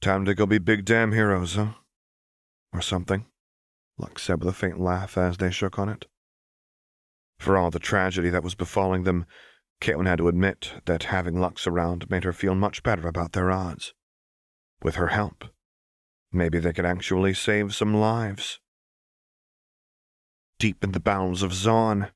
Time 0.00 0.24
to 0.24 0.34
go 0.34 0.44
be 0.44 0.58
big 0.58 0.84
damn 0.84 1.12
heroes, 1.12 1.54
huh? 1.54 1.74
Or 2.72 2.82
something, 2.82 3.26
Lux 3.96 4.22
said 4.22 4.40
with 4.40 4.48
a 4.48 4.52
faint 4.52 4.80
laugh 4.80 5.16
as 5.16 5.36
they 5.36 5.50
shook 5.50 5.78
on 5.78 5.88
it. 5.88 6.06
For 7.38 7.56
all 7.56 7.70
the 7.70 7.78
tragedy 7.78 8.28
that 8.30 8.42
was 8.42 8.54
befalling 8.54 9.04
them, 9.04 9.24
Caitlin 9.80 10.06
had 10.06 10.18
to 10.18 10.28
admit 10.28 10.74
that 10.84 11.04
having 11.04 11.40
Lux 11.40 11.66
around 11.66 12.10
made 12.10 12.24
her 12.24 12.32
feel 12.32 12.54
much 12.54 12.82
better 12.82 13.06
about 13.06 13.32
their 13.32 13.50
odds. 13.50 13.94
With 14.82 14.96
her 14.96 15.08
help, 15.08 15.44
maybe 16.32 16.58
they 16.58 16.72
could 16.72 16.84
actually 16.84 17.34
save 17.34 17.74
some 17.74 17.94
lives. 17.94 18.60
Deep 20.58 20.84
in 20.84 20.92
the 20.92 21.00
bowels 21.00 21.42
of 21.42 21.52
Zaun, 21.52 22.10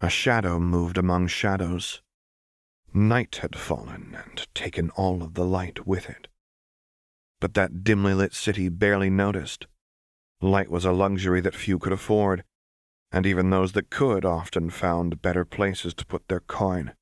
a 0.00 0.08
shadow 0.08 0.58
moved 0.58 0.98
among 0.98 1.28
shadows. 1.28 2.02
Night 2.92 3.36
had 3.36 3.56
fallen 3.56 4.16
and 4.24 4.46
taken 4.54 4.90
all 4.90 5.22
of 5.22 5.34
the 5.34 5.44
light 5.44 5.86
with 5.86 6.08
it. 6.10 6.28
But 7.40 7.54
that 7.54 7.84
dimly 7.84 8.14
lit 8.14 8.34
city 8.34 8.68
barely 8.68 9.10
noticed. 9.10 9.66
Light 10.40 10.70
was 10.70 10.84
a 10.84 10.92
luxury 10.92 11.40
that 11.40 11.54
few 11.54 11.78
could 11.78 11.92
afford, 11.92 12.44
and 13.10 13.26
even 13.26 13.50
those 13.50 13.72
that 13.72 13.90
could 13.90 14.24
often 14.24 14.70
found 14.70 15.22
better 15.22 15.44
places 15.44 15.94
to 15.94 16.06
put 16.06 16.26
their 16.28 16.40
coin. 16.40 16.94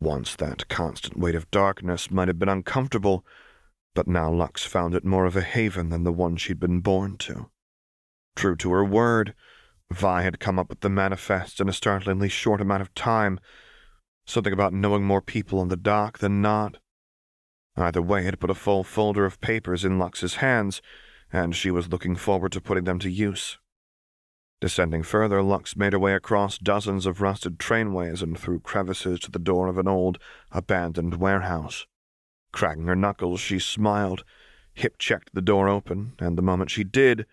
Once 0.00 0.36
that 0.36 0.68
constant 0.68 1.18
weight 1.18 1.34
of 1.34 1.50
darkness 1.50 2.10
might 2.10 2.28
have 2.28 2.38
been 2.38 2.48
uncomfortable, 2.48 3.24
but 3.96 4.06
now 4.06 4.30
Lux 4.30 4.62
found 4.62 4.94
it 4.94 5.04
more 5.04 5.26
of 5.26 5.36
a 5.36 5.42
haven 5.42 5.88
than 5.88 6.04
the 6.04 6.12
one 6.12 6.36
she'd 6.36 6.60
been 6.60 6.78
born 6.78 7.16
to. 7.18 7.50
True 8.36 8.54
to 8.54 8.70
her 8.70 8.84
word, 8.84 9.34
Vi 9.90 10.22
had 10.22 10.38
come 10.38 10.58
up 10.58 10.68
with 10.68 10.80
the 10.80 10.88
manifest 10.88 11.60
in 11.60 11.68
a 11.68 11.72
startlingly 11.72 12.28
short 12.28 12.60
amount 12.60 12.82
of 12.82 12.94
time, 12.94 13.40
Something 14.26 14.52
about 14.52 14.72
knowing 14.72 15.04
more 15.04 15.22
people 15.22 15.62
in 15.62 15.68
the 15.68 15.76
dock 15.76 16.18
than 16.18 16.42
not. 16.42 16.78
Either 17.76 18.02
way, 18.02 18.26
it 18.26 18.40
put 18.40 18.50
a 18.50 18.54
full 18.54 18.82
folder 18.82 19.24
of 19.24 19.40
papers 19.40 19.84
in 19.84 20.00
Lux's 20.00 20.36
hands, 20.36 20.82
and 21.32 21.54
she 21.54 21.70
was 21.70 21.88
looking 21.88 22.16
forward 22.16 22.50
to 22.52 22.60
putting 22.60 22.84
them 22.84 22.98
to 22.98 23.10
use. 23.10 23.58
Descending 24.60 25.04
further, 25.04 25.42
Lux 25.42 25.76
made 25.76 25.92
her 25.92 25.98
way 25.98 26.14
across 26.14 26.58
dozens 26.58 27.06
of 27.06 27.20
rusted 27.20 27.60
trainways 27.60 28.20
and 28.20 28.36
through 28.36 28.60
crevices 28.60 29.20
to 29.20 29.30
the 29.30 29.38
door 29.38 29.68
of 29.68 29.78
an 29.78 29.86
old, 29.86 30.18
abandoned 30.50 31.20
warehouse. 31.20 31.86
Cracking 32.56 32.86
her 32.86 32.96
knuckles, 32.96 33.40
she 33.40 33.58
smiled, 33.58 34.24
hip 34.72 34.96
checked 34.96 35.34
the 35.34 35.42
door 35.42 35.68
open, 35.68 36.14
and 36.18 36.38
the 36.38 36.42
moment 36.42 36.70
she 36.70 36.84
did, 36.84 37.26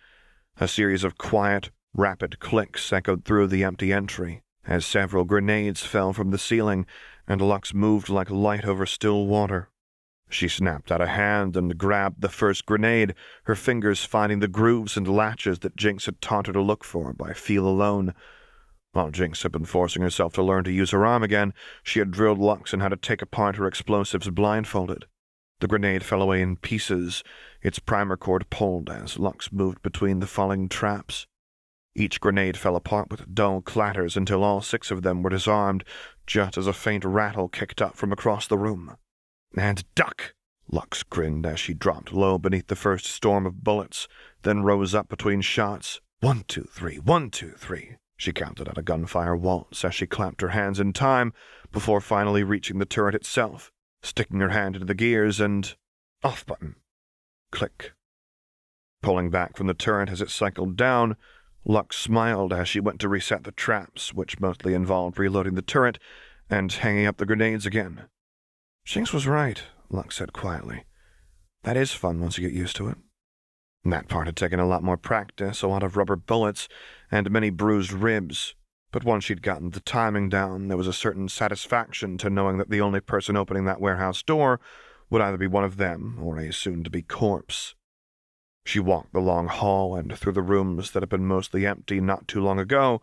a 0.59 0.67
series 0.67 1.05
of 1.05 1.17
quiet, 1.17 1.71
rapid 1.93 2.41
clicks 2.41 2.91
echoed 2.91 3.23
through 3.23 3.47
the 3.47 3.63
empty 3.63 3.93
entry 3.93 4.43
as 4.65 4.85
several 4.85 5.23
grenades 5.23 5.85
fell 5.85 6.11
from 6.11 6.31
the 6.31 6.37
ceiling 6.37 6.85
and 7.25 7.39
Lux 7.39 7.73
moved 7.73 8.09
like 8.09 8.29
light 8.29 8.65
over 8.65 8.85
still 8.85 9.25
water. 9.25 9.69
She 10.29 10.49
snapped 10.49 10.91
out 10.91 10.99
a 10.99 11.07
hand 11.07 11.55
and 11.55 11.77
grabbed 11.77 12.19
the 12.19 12.27
first 12.27 12.65
grenade, 12.65 13.15
her 13.45 13.55
fingers 13.55 14.03
finding 14.03 14.39
the 14.39 14.49
grooves 14.49 14.97
and 14.97 15.07
latches 15.07 15.59
that 15.59 15.77
Jinx 15.77 16.05
had 16.05 16.19
taught 16.19 16.47
her 16.47 16.53
to 16.53 16.61
look 16.61 16.83
for 16.83 17.13
by 17.13 17.31
feel 17.31 17.65
alone. 17.65 18.13
While 18.91 19.09
Jinx 19.09 19.41
had 19.43 19.53
been 19.53 19.63
forcing 19.63 20.01
herself 20.01 20.33
to 20.33 20.43
learn 20.43 20.65
to 20.65 20.71
use 20.73 20.91
her 20.91 21.05
arm 21.05 21.23
again, 21.23 21.53
she 21.81 21.99
had 21.99 22.11
drilled 22.11 22.39
Lux 22.39 22.73
in 22.73 22.81
how 22.81 22.89
to 22.89 22.97
take 22.97 23.21
apart 23.21 23.55
her 23.55 23.67
explosives 23.67 24.29
blindfolded. 24.29 25.05
The 25.63 25.69
grenade 25.69 26.03
fell 26.03 26.21
away 26.21 26.41
in 26.41 26.57
pieces, 26.57 27.23
its 27.61 27.79
primer 27.79 28.17
cord 28.17 28.49
pulled 28.49 28.89
as 28.89 29.17
Lux 29.17 29.49
moved 29.49 29.81
between 29.81 30.19
the 30.19 30.27
falling 30.27 30.67
traps. 30.67 31.25
Each 31.95 32.19
grenade 32.19 32.57
fell 32.57 32.75
apart 32.75 33.09
with 33.09 33.33
dull 33.33 33.61
clatters 33.61 34.17
until 34.17 34.43
all 34.43 34.59
six 34.59 34.91
of 34.91 35.03
them 35.03 35.23
were 35.23 35.29
disarmed, 35.29 35.85
just 36.27 36.57
as 36.57 36.67
a 36.67 36.73
faint 36.73 37.05
rattle 37.05 37.47
kicked 37.47 37.81
up 37.81 37.95
from 37.95 38.11
across 38.11 38.45
the 38.45 38.57
room. 38.57 38.97
And 39.55 39.85
duck! 39.95 40.33
Lux 40.69 41.01
grinned 41.01 41.45
as 41.45 41.61
she 41.61 41.73
dropped 41.73 42.11
low 42.11 42.37
beneath 42.37 42.67
the 42.67 42.75
first 42.75 43.05
storm 43.05 43.45
of 43.45 43.63
bullets, 43.63 44.09
then 44.41 44.63
rose 44.63 44.93
up 44.93 45.07
between 45.07 45.39
shots. 45.39 46.01
One, 46.19 46.43
two, 46.45 46.67
three, 46.73 46.97
one, 46.97 47.29
two, 47.29 47.51
three. 47.51 47.95
She 48.17 48.33
counted 48.33 48.67
at 48.67 48.77
a 48.77 48.81
gunfire 48.83 49.37
waltz 49.37 49.85
as 49.85 49.95
she 49.95 50.07
clapped 50.07 50.41
her 50.41 50.49
hands 50.49 50.81
in 50.81 50.91
time 50.91 51.31
before 51.71 52.01
finally 52.01 52.43
reaching 52.43 52.79
the 52.79 52.85
turret 52.85 53.15
itself, 53.15 53.71
sticking 54.03 54.39
her 54.39 54.49
hand 54.49 54.75
into 54.75 54.85
the 54.85 54.93
gears 54.93 55.39
and. 55.39 55.75
Off 56.23 56.45
button. 56.45 56.75
Click. 57.51 57.93
Pulling 59.01 59.29
back 59.29 59.57
from 59.57 59.67
the 59.67 59.73
turret 59.73 60.09
as 60.09 60.21
it 60.21 60.29
cycled 60.29 60.77
down, 60.77 61.17
Lux 61.65 61.97
smiled 61.97 62.53
as 62.53 62.69
she 62.69 62.79
went 62.79 62.99
to 63.01 63.09
reset 63.09 63.43
the 63.43 63.51
traps, 63.51 64.13
which 64.13 64.39
mostly 64.39 64.73
involved 64.73 65.19
reloading 65.19 65.55
the 65.55 65.61
turret 65.61 65.99
and 66.49 66.71
hanging 66.71 67.05
up 67.05 67.17
the 67.17 67.25
grenades 67.25 67.65
again. 67.65 68.03
Jinx 68.85 69.11
was 69.11 69.27
right, 69.27 69.63
Lux 69.89 70.17
said 70.17 70.33
quietly. 70.33 70.83
That 71.63 71.77
is 71.77 71.93
fun 71.93 72.19
once 72.19 72.37
you 72.37 72.47
get 72.47 72.57
used 72.57 72.75
to 72.77 72.89
it. 72.89 72.97
That 73.85 74.07
part 74.07 74.27
had 74.27 74.35
taken 74.35 74.59
a 74.59 74.67
lot 74.67 74.83
more 74.83 74.97
practice, 74.97 75.61
a 75.61 75.67
lot 75.67 75.83
of 75.83 75.97
rubber 75.97 76.15
bullets, 76.15 76.67
and 77.11 77.29
many 77.31 77.49
bruised 77.49 77.91
ribs, 77.91 78.55
but 78.93 79.03
once 79.03 79.23
she'd 79.23 79.41
gotten 79.41 79.71
the 79.71 79.79
timing 79.79 80.29
down, 80.29 80.67
there 80.67 80.77
was 80.77 80.87
a 80.87 80.93
certain 80.93 81.27
satisfaction 81.27 82.15
to 82.19 82.29
knowing 82.29 82.59
that 82.59 82.69
the 82.69 82.79
only 82.79 83.01
person 83.01 83.35
opening 83.35 83.65
that 83.65 83.81
warehouse 83.81 84.21
door 84.21 84.59
would 85.09 85.19
either 85.19 85.35
be 85.35 85.47
one 85.47 85.63
of 85.63 85.77
them 85.77 86.19
or 86.21 86.37
a 86.37 86.53
soon 86.53 86.83
to 86.83 86.91
be 86.91 87.01
corpse. 87.01 87.73
She 88.63 88.79
walked 88.79 89.11
the 89.11 89.19
long 89.19 89.47
hall 89.47 89.95
and 89.95 90.15
through 90.15 90.33
the 90.33 90.43
rooms 90.43 90.91
that 90.91 91.01
had 91.01 91.09
been 91.09 91.25
mostly 91.25 91.65
empty 91.65 91.99
not 91.99 92.27
too 92.27 92.39
long 92.39 92.59
ago, 92.59 93.01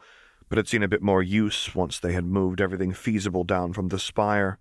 but 0.48 0.58
had 0.58 0.68
seen 0.68 0.84
a 0.84 0.88
bit 0.88 1.02
more 1.02 1.24
use 1.24 1.74
once 1.74 1.98
they 1.98 2.12
had 2.12 2.24
moved 2.24 2.60
everything 2.60 2.92
feasible 2.92 3.42
down 3.42 3.72
from 3.72 3.88
the 3.88 3.98
spire. 3.98 4.60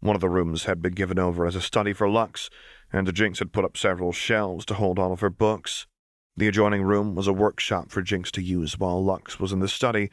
One 0.00 0.16
of 0.16 0.22
the 0.22 0.30
rooms 0.30 0.64
had 0.64 0.80
been 0.80 0.94
given 0.94 1.18
over 1.18 1.46
as 1.46 1.54
a 1.54 1.60
study 1.60 1.92
for 1.92 2.08
Lux, 2.08 2.48
and 2.90 3.12
Jinx 3.14 3.40
had 3.40 3.52
put 3.52 3.66
up 3.66 3.76
several 3.76 4.12
shelves 4.12 4.64
to 4.66 4.74
hold 4.74 4.98
all 4.98 5.12
of 5.12 5.20
her 5.20 5.30
books. 5.30 5.86
The 6.34 6.48
adjoining 6.48 6.82
room 6.82 7.14
was 7.14 7.26
a 7.26 7.32
workshop 7.32 7.90
for 7.90 8.00
Jinx 8.00 8.30
to 8.32 8.42
use 8.42 8.78
while 8.78 9.04
Lux 9.04 9.38
was 9.38 9.52
in 9.52 9.60
the 9.60 9.68
study, 9.68 10.10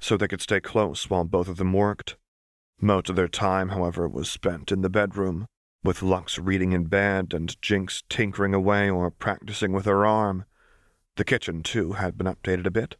so 0.00 0.16
they 0.16 0.28
could 0.28 0.40
stay 0.40 0.60
close 0.60 1.08
while 1.08 1.24
both 1.24 1.48
of 1.48 1.56
them 1.56 1.72
worked. 1.72 2.16
Most 2.80 3.10
of 3.10 3.16
their 3.16 3.28
time, 3.28 3.68
however, 3.68 4.08
was 4.08 4.30
spent 4.30 4.72
in 4.72 4.80
the 4.80 4.88
bedroom 4.88 5.46
with 5.84 6.02
Lux 6.02 6.38
reading 6.38 6.72
in 6.72 6.84
bed 6.84 7.32
and 7.34 7.60
Jinx 7.62 8.02
tinkering 8.08 8.54
away 8.54 8.88
or 8.90 9.10
practicing 9.10 9.72
with 9.72 9.84
her 9.84 10.04
arm. 10.04 10.44
The 11.16 11.24
kitchen, 11.24 11.62
too, 11.62 11.92
had 11.92 12.16
been 12.16 12.26
updated 12.26 12.66
a 12.66 12.70
bit. 12.70 12.96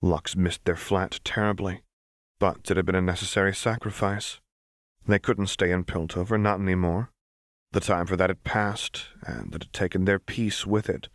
Lux 0.00 0.36
missed 0.36 0.64
their 0.64 0.76
flat 0.76 1.20
terribly, 1.24 1.82
but 2.38 2.70
it 2.70 2.76
had 2.76 2.86
been 2.86 2.94
a 2.94 3.02
necessary 3.02 3.54
sacrifice. 3.54 4.40
They 5.06 5.18
couldn't 5.18 5.48
stay 5.48 5.70
in 5.70 5.84
Piltover, 5.84 6.40
not 6.40 6.60
any 6.60 6.74
more. 6.74 7.10
The 7.72 7.80
time 7.80 8.06
for 8.06 8.16
that 8.16 8.30
had 8.30 8.44
passed, 8.44 9.06
and 9.22 9.54
it 9.54 9.64
had 9.64 9.72
taken 9.72 10.04
their 10.04 10.18
peace 10.18 10.66
with 10.66 10.88
it. 10.88 11.08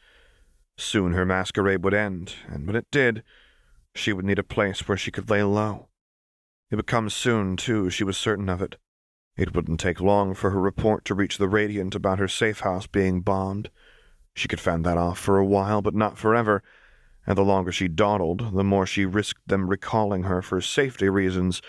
Soon 0.78 1.13
her 1.13 1.26
masquerade 1.26 1.84
would 1.84 1.93
end, 1.93 2.36
and 2.48 2.67
when 2.67 2.76
it 2.76 2.88
did, 2.91 3.24
she 3.95 4.13
would 4.13 4.25
need 4.25 4.39
a 4.39 4.43
place 4.43 4.88
where 4.88 4.97
she 4.97 5.12
could 5.12 5.29
lay 5.29 5.43
low. 5.43 5.89
It 6.69 6.75
would 6.75 6.88
come 6.88 7.10
soon, 7.10 7.56
too, 7.58 7.89
she 7.89 8.03
was 8.03 8.17
certain 8.17 8.49
of 8.49 8.62
it. 8.62 8.77
It 9.36 9.56
wouldn't 9.56 9.79
take 9.79 9.99
long 9.99 10.34
for 10.34 10.51
her 10.51 10.60
report 10.60 11.06
to 11.06 11.15
reach 11.15 11.38
the 11.38 11.47
Radiant 11.47 11.95
about 11.95 12.19
her 12.19 12.27
safe 12.27 12.62
house 12.62 12.88
being 12.88 13.21
bombed. 13.21 13.69
She 14.36 14.47
could 14.47 14.60
fend 14.60 14.86
that 14.86 14.97
off 14.97 15.19
for 15.19 15.38
a 15.38 15.45
while, 15.45 15.82
but 15.82 15.95
not 15.95 16.17
forever, 16.17 16.63
and 17.25 17.38
the 17.38 17.43
longer 17.43 17.71
she 17.71 17.88
dawdled, 17.88 18.56
the 18.56 18.63
more 18.63 18.86
she 18.86 19.06
risked 19.06 19.47
them 19.47 19.69
recalling 19.69 20.23
her 20.23 20.41
for 20.41 20.62
safety 20.62 21.10
reasons, 21.10 21.62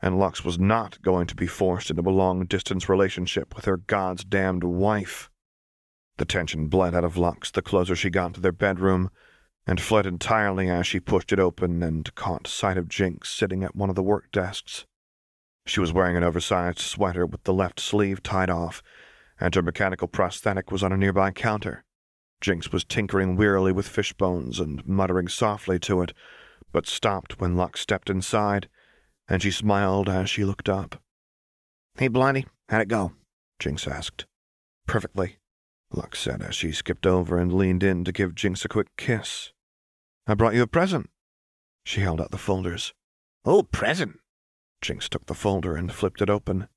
and 0.00 0.18
Lux 0.18 0.44
was 0.44 0.58
not 0.58 1.00
going 1.02 1.26
to 1.26 1.34
be 1.34 1.46
forced 1.46 1.90
into 1.90 2.08
a 2.08 2.10
long 2.10 2.46
distance 2.46 2.88
relationship 2.88 3.54
with 3.54 3.64
her 3.64 3.76
God's 3.76 4.24
damned 4.24 4.64
wife. 4.64 5.30
The 6.16 6.24
tension 6.24 6.68
bled 6.68 6.94
out 6.94 7.04
of 7.04 7.16
Lux 7.16 7.50
the 7.50 7.62
closer 7.62 7.96
she 7.96 8.10
got 8.10 8.34
to 8.34 8.40
their 8.40 8.52
bedroom, 8.52 9.10
and 9.66 9.80
fled 9.80 10.06
entirely 10.06 10.68
as 10.68 10.86
she 10.86 11.00
pushed 11.00 11.32
it 11.32 11.40
open 11.40 11.82
and 11.82 12.14
caught 12.14 12.46
sight 12.46 12.76
of 12.76 12.88
Jinx 12.88 13.30
sitting 13.30 13.64
at 13.64 13.74
one 13.74 13.88
of 13.88 13.96
the 13.96 14.02
work 14.02 14.30
desks. 14.30 14.86
She 15.66 15.80
was 15.80 15.92
wearing 15.92 16.16
an 16.16 16.24
oversized 16.24 16.78
sweater 16.78 17.24
with 17.24 17.44
the 17.44 17.54
left 17.54 17.80
sleeve 17.80 18.22
tied 18.22 18.50
off, 18.50 18.82
and 19.40 19.54
her 19.54 19.62
mechanical 19.62 20.08
prosthetic 20.08 20.70
was 20.70 20.82
on 20.82 20.92
a 20.92 20.96
nearby 20.96 21.30
counter. 21.30 21.84
Jinx 22.42 22.70
was 22.70 22.84
tinkering 22.84 23.36
wearily 23.36 23.72
with 23.72 23.88
Fishbones 23.88 24.60
and 24.60 24.86
muttering 24.86 25.28
softly 25.28 25.78
to 25.80 26.02
it, 26.02 26.12
but 26.72 26.86
stopped 26.86 27.40
when 27.40 27.56
Lux 27.56 27.80
stepped 27.80 28.10
inside, 28.10 28.68
and 29.26 29.40
she 29.40 29.50
smiled 29.50 30.10
as 30.10 30.28
she 30.28 30.44
looked 30.44 30.68
up. 30.68 31.02
Hey, 31.96 32.08
Blondie, 32.08 32.46
how'd 32.68 32.82
it 32.82 32.88
go? 32.88 33.12
Jinx 33.58 33.88
asked. 33.88 34.26
Perfectly, 34.86 35.38
Lux 35.90 36.18
said 36.18 36.42
as 36.42 36.54
she 36.54 36.72
skipped 36.72 37.06
over 37.06 37.38
and 37.38 37.52
leaned 37.52 37.82
in 37.82 38.04
to 38.04 38.12
give 38.12 38.34
Jinx 38.34 38.62
a 38.66 38.68
quick 38.68 38.88
kiss. 38.98 39.52
I 40.26 40.32
brought 40.34 40.54
you 40.54 40.62
a 40.62 40.66
present. 40.66 41.10
She 41.84 42.00
held 42.00 42.18
out 42.18 42.30
the 42.30 42.38
folders. 42.38 42.94
Oh, 43.44 43.62
present. 43.62 44.20
Jinx 44.80 45.06
took 45.08 45.26
the 45.26 45.34
folder 45.34 45.76
and 45.76 45.92
flipped 45.92 46.22
it 46.22 46.30
open. 46.30 46.68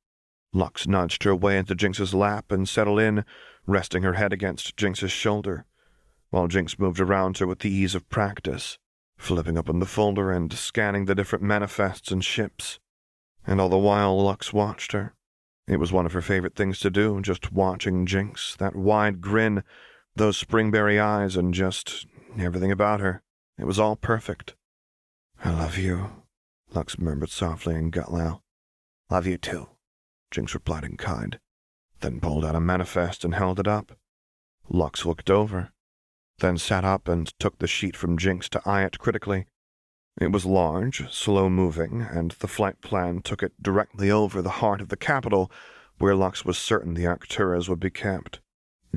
Lux 0.53 0.85
nudged 0.85 1.23
her 1.23 1.33
way 1.33 1.57
into 1.57 1.73
Jinx's 1.73 2.13
lap 2.13 2.51
and 2.51 2.67
settled 2.67 2.99
in, 2.99 3.23
resting 3.65 4.03
her 4.03 4.13
head 4.13 4.33
against 4.33 4.75
Jinx's 4.75 5.13
shoulder, 5.13 5.65
while 6.29 6.47
Jinx 6.47 6.77
moved 6.77 6.99
around 6.99 7.37
her 7.37 7.47
with 7.47 7.59
the 7.59 7.69
ease 7.69 7.95
of 7.95 8.09
practice, 8.09 8.77
flipping 9.17 9.57
open 9.57 9.79
the 9.79 9.85
folder 9.85 10.29
and 10.29 10.51
scanning 10.51 11.05
the 11.05 11.15
different 11.15 11.43
manifests 11.43 12.11
and 12.11 12.25
ships. 12.25 12.79
And 13.45 13.61
all 13.61 13.69
the 13.69 13.77
while 13.77 14.21
Lux 14.21 14.51
watched 14.51 14.91
her. 14.91 15.13
It 15.69 15.77
was 15.77 15.93
one 15.93 16.05
of 16.05 16.13
her 16.13 16.21
favorite 16.21 16.55
things 16.55 16.79
to 16.79 16.89
do, 16.89 17.21
just 17.21 17.53
watching 17.53 18.05
Jinx, 18.05 18.57
that 18.57 18.75
wide 18.75 19.21
grin, 19.21 19.63
those 20.15 20.37
springberry 20.37 20.99
eyes, 20.99 21.37
and 21.37 21.53
just 21.53 22.07
everything 22.37 22.71
about 22.73 22.99
her. 22.99 23.21
It 23.57 23.65
was 23.65 23.79
all 23.79 23.95
perfect. 23.95 24.55
I 25.43 25.51
love 25.51 25.77
you, 25.77 26.23
Lux 26.73 26.97
murmured 26.97 27.29
softly 27.29 27.75
in 27.75 27.91
Gutlow. 27.91 28.41
Love 29.09 29.25
you 29.25 29.37
too, 29.37 29.69
Jinx 30.31 30.53
replied 30.53 30.83
in 30.83 30.97
kind, 30.97 31.39
then 32.01 32.19
pulled 32.19 32.45
out 32.45 32.55
a 32.55 32.59
manifest 32.59 33.23
and 33.23 33.33
held 33.33 33.59
it 33.59 33.67
up. 33.67 33.97
Lux 34.69 35.05
looked 35.05 35.29
over, 35.29 35.71
then 36.39 36.57
sat 36.57 36.83
up 36.83 37.07
and 37.07 37.33
took 37.39 37.57
the 37.57 37.67
sheet 37.67 37.95
from 37.95 38.17
Jinx 38.17 38.49
to 38.49 38.61
eye 38.65 38.83
it 38.83 38.99
critically. 38.99 39.45
It 40.19 40.31
was 40.31 40.45
large, 40.45 41.11
slow 41.13 41.49
moving, 41.49 42.01
and 42.01 42.31
the 42.31 42.47
flight 42.47 42.81
plan 42.81 43.21
took 43.21 43.41
it 43.41 43.61
directly 43.61 44.11
over 44.11 44.41
the 44.41 44.49
heart 44.61 44.81
of 44.81 44.89
the 44.89 44.97
capital, 44.97 45.51
where 45.99 46.15
Lux 46.15 46.43
was 46.43 46.57
certain 46.57 46.93
the 46.93 47.05
Arcturas 47.07 47.69
would 47.69 47.79
be 47.79 47.89
kept. 47.89 48.39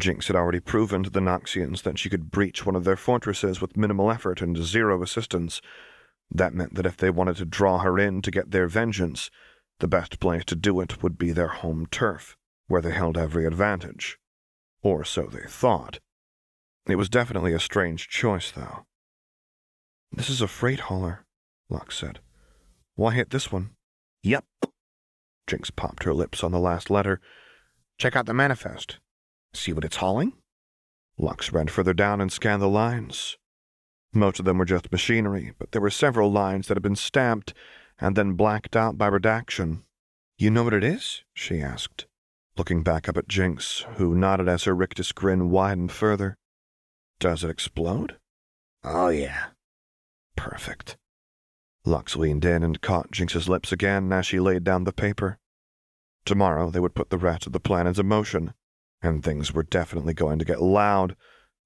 Jinx 0.00 0.26
had 0.26 0.36
already 0.36 0.60
proven 0.60 1.02
to 1.02 1.10
the 1.10 1.20
Noxians 1.20 1.82
that 1.82 1.98
she 1.98 2.08
could 2.08 2.30
breach 2.30 2.64
one 2.64 2.74
of 2.74 2.84
their 2.84 2.96
fortresses 2.96 3.60
with 3.60 3.76
minimal 3.76 4.10
effort 4.10 4.40
and 4.40 4.56
zero 4.56 5.02
assistance. 5.02 5.60
That 6.30 6.54
meant 6.54 6.74
that 6.74 6.86
if 6.86 6.96
they 6.96 7.10
wanted 7.10 7.36
to 7.36 7.44
draw 7.44 7.78
her 7.78 7.98
in 7.98 8.22
to 8.22 8.30
get 8.30 8.50
their 8.50 8.66
vengeance, 8.66 9.30
the 9.80 9.88
best 9.88 10.20
place 10.20 10.44
to 10.46 10.56
do 10.56 10.80
it 10.80 11.02
would 11.02 11.18
be 11.18 11.32
their 11.32 11.48
home 11.48 11.86
turf, 11.90 12.36
where 12.66 12.80
they 12.80 12.92
held 12.92 13.18
every 13.18 13.46
advantage. 13.46 14.18
Or 14.82 15.04
so 15.04 15.26
they 15.26 15.46
thought. 15.46 16.00
It 16.86 16.96
was 16.96 17.08
definitely 17.08 17.52
a 17.52 17.60
strange 17.60 18.08
choice, 18.08 18.50
though. 18.50 18.86
This 20.12 20.30
is 20.30 20.40
a 20.40 20.48
freight 20.48 20.80
hauler, 20.80 21.24
Lux 21.68 21.98
said. 21.98 22.20
Why 22.94 23.12
hit 23.14 23.30
this 23.30 23.52
one? 23.52 23.70
Yep. 24.22 24.44
Jinx 25.46 25.70
popped 25.70 26.04
her 26.04 26.14
lips 26.14 26.42
on 26.42 26.52
the 26.52 26.58
last 26.58 26.90
letter. 26.90 27.20
Check 27.98 28.16
out 28.16 28.26
the 28.26 28.34
manifest. 28.34 28.98
See 29.52 29.72
what 29.72 29.84
it's 29.84 29.96
hauling? 29.96 30.34
Lux 31.18 31.52
read 31.52 31.70
further 31.70 31.92
down 31.92 32.20
and 32.20 32.32
scanned 32.32 32.62
the 32.62 32.68
lines. 32.68 33.36
Most 34.12 34.38
of 34.38 34.44
them 34.44 34.58
were 34.58 34.64
just 34.64 34.90
machinery, 34.90 35.52
but 35.58 35.72
there 35.72 35.82
were 35.82 35.90
several 35.90 36.32
lines 36.32 36.66
that 36.66 36.76
had 36.76 36.82
been 36.82 36.96
stamped 36.96 37.54
and 37.98 38.16
then 38.16 38.32
blacked 38.32 38.74
out 38.74 38.96
by 38.96 39.06
redaction. 39.06 39.84
You 40.38 40.50
know 40.50 40.64
what 40.64 40.74
it 40.74 40.82
is? 40.82 41.22
she 41.34 41.60
asked, 41.60 42.06
looking 42.56 42.82
back 42.82 43.08
up 43.08 43.16
at 43.16 43.28
Jinx, 43.28 43.84
who 43.96 44.14
nodded 44.14 44.48
as 44.48 44.64
her 44.64 44.74
rictus 44.74 45.12
grin 45.12 45.50
widened 45.50 45.92
further. 45.92 46.36
Does 47.18 47.44
it 47.44 47.50
explode? 47.50 48.16
Oh, 48.82 49.08
yeah. 49.08 49.48
Perfect. 50.36 50.96
Lux 51.84 52.16
leaned 52.16 52.44
in 52.44 52.62
and 52.62 52.80
caught 52.80 53.10
Jinx's 53.10 53.48
lips 53.48 53.72
again 53.72 54.12
as 54.12 54.26
she 54.26 54.40
laid 54.40 54.64
down 54.64 54.84
the 54.84 54.92
paper. 54.92 55.38
Tomorrow 56.24 56.70
they 56.70 56.80
would 56.80 56.94
put 56.94 57.10
the 57.10 57.18
rest 57.18 57.46
of 57.46 57.52
the 57.52 57.60
plan 57.60 57.86
into 57.86 58.02
motion, 58.02 58.54
and 59.02 59.22
things 59.22 59.52
were 59.52 59.62
definitely 59.62 60.14
going 60.14 60.38
to 60.38 60.44
get 60.44 60.62
loud, 60.62 61.16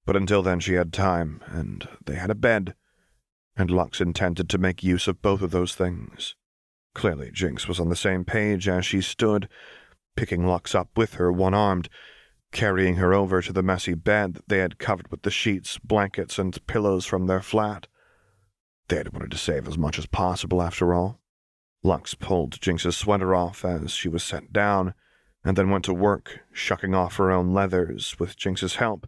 but 0.05 0.15
until 0.15 0.41
then 0.41 0.59
she 0.59 0.73
had 0.73 0.93
time, 0.93 1.41
and 1.47 1.87
they 2.05 2.15
had 2.15 2.29
a 2.29 2.35
bed, 2.35 2.75
and 3.55 3.71
Lux 3.71 3.99
intended 3.99 4.49
to 4.49 4.57
make 4.57 4.83
use 4.83 5.07
of 5.07 5.21
both 5.21 5.41
of 5.41 5.51
those 5.51 5.75
things. 5.75 6.35
Clearly 6.93 7.31
Jinx 7.31 7.67
was 7.67 7.79
on 7.79 7.89
the 7.89 7.95
same 7.95 8.23
page 8.23 8.67
as 8.67 8.85
she 8.85 9.01
stood, 9.01 9.49
picking 10.15 10.45
Lux 10.45 10.73
up 10.73 10.89
with 10.95 11.15
her 11.15 11.31
one-armed, 11.31 11.89
carrying 12.51 12.95
her 12.95 13.13
over 13.13 13.41
to 13.41 13.51
the 13.51 13.63
messy 13.63 13.93
bed 13.93 14.35
that 14.35 14.47
they 14.47 14.59
had 14.59 14.79
covered 14.79 15.11
with 15.11 15.23
the 15.23 15.31
sheets, 15.31 15.77
blankets, 15.79 16.39
and 16.39 16.65
pillows 16.67 17.05
from 17.05 17.27
their 17.27 17.41
flat. 17.41 17.87
They 18.87 18.97
had 18.97 19.11
wanted 19.11 19.31
to 19.31 19.37
save 19.37 19.67
as 19.67 19.77
much 19.77 19.99
as 19.99 20.05
possible, 20.05 20.61
after 20.61 20.93
all. 20.93 21.19
Lux 21.83 22.13
pulled 22.15 22.61
Jinx's 22.61 22.95
sweater 22.95 23.35
off 23.35 23.65
as 23.65 23.91
she 23.91 24.07
was 24.07 24.23
set 24.23 24.53
down, 24.53 24.93
and 25.45 25.55
then 25.55 25.69
went 25.69 25.85
to 25.85 25.93
work, 25.93 26.39
shucking 26.51 26.95
off 26.95 27.17
her 27.17 27.31
own 27.31 27.53
leathers 27.53 28.15
with 28.19 28.35
Jinx's 28.35 28.75
help. 28.75 29.07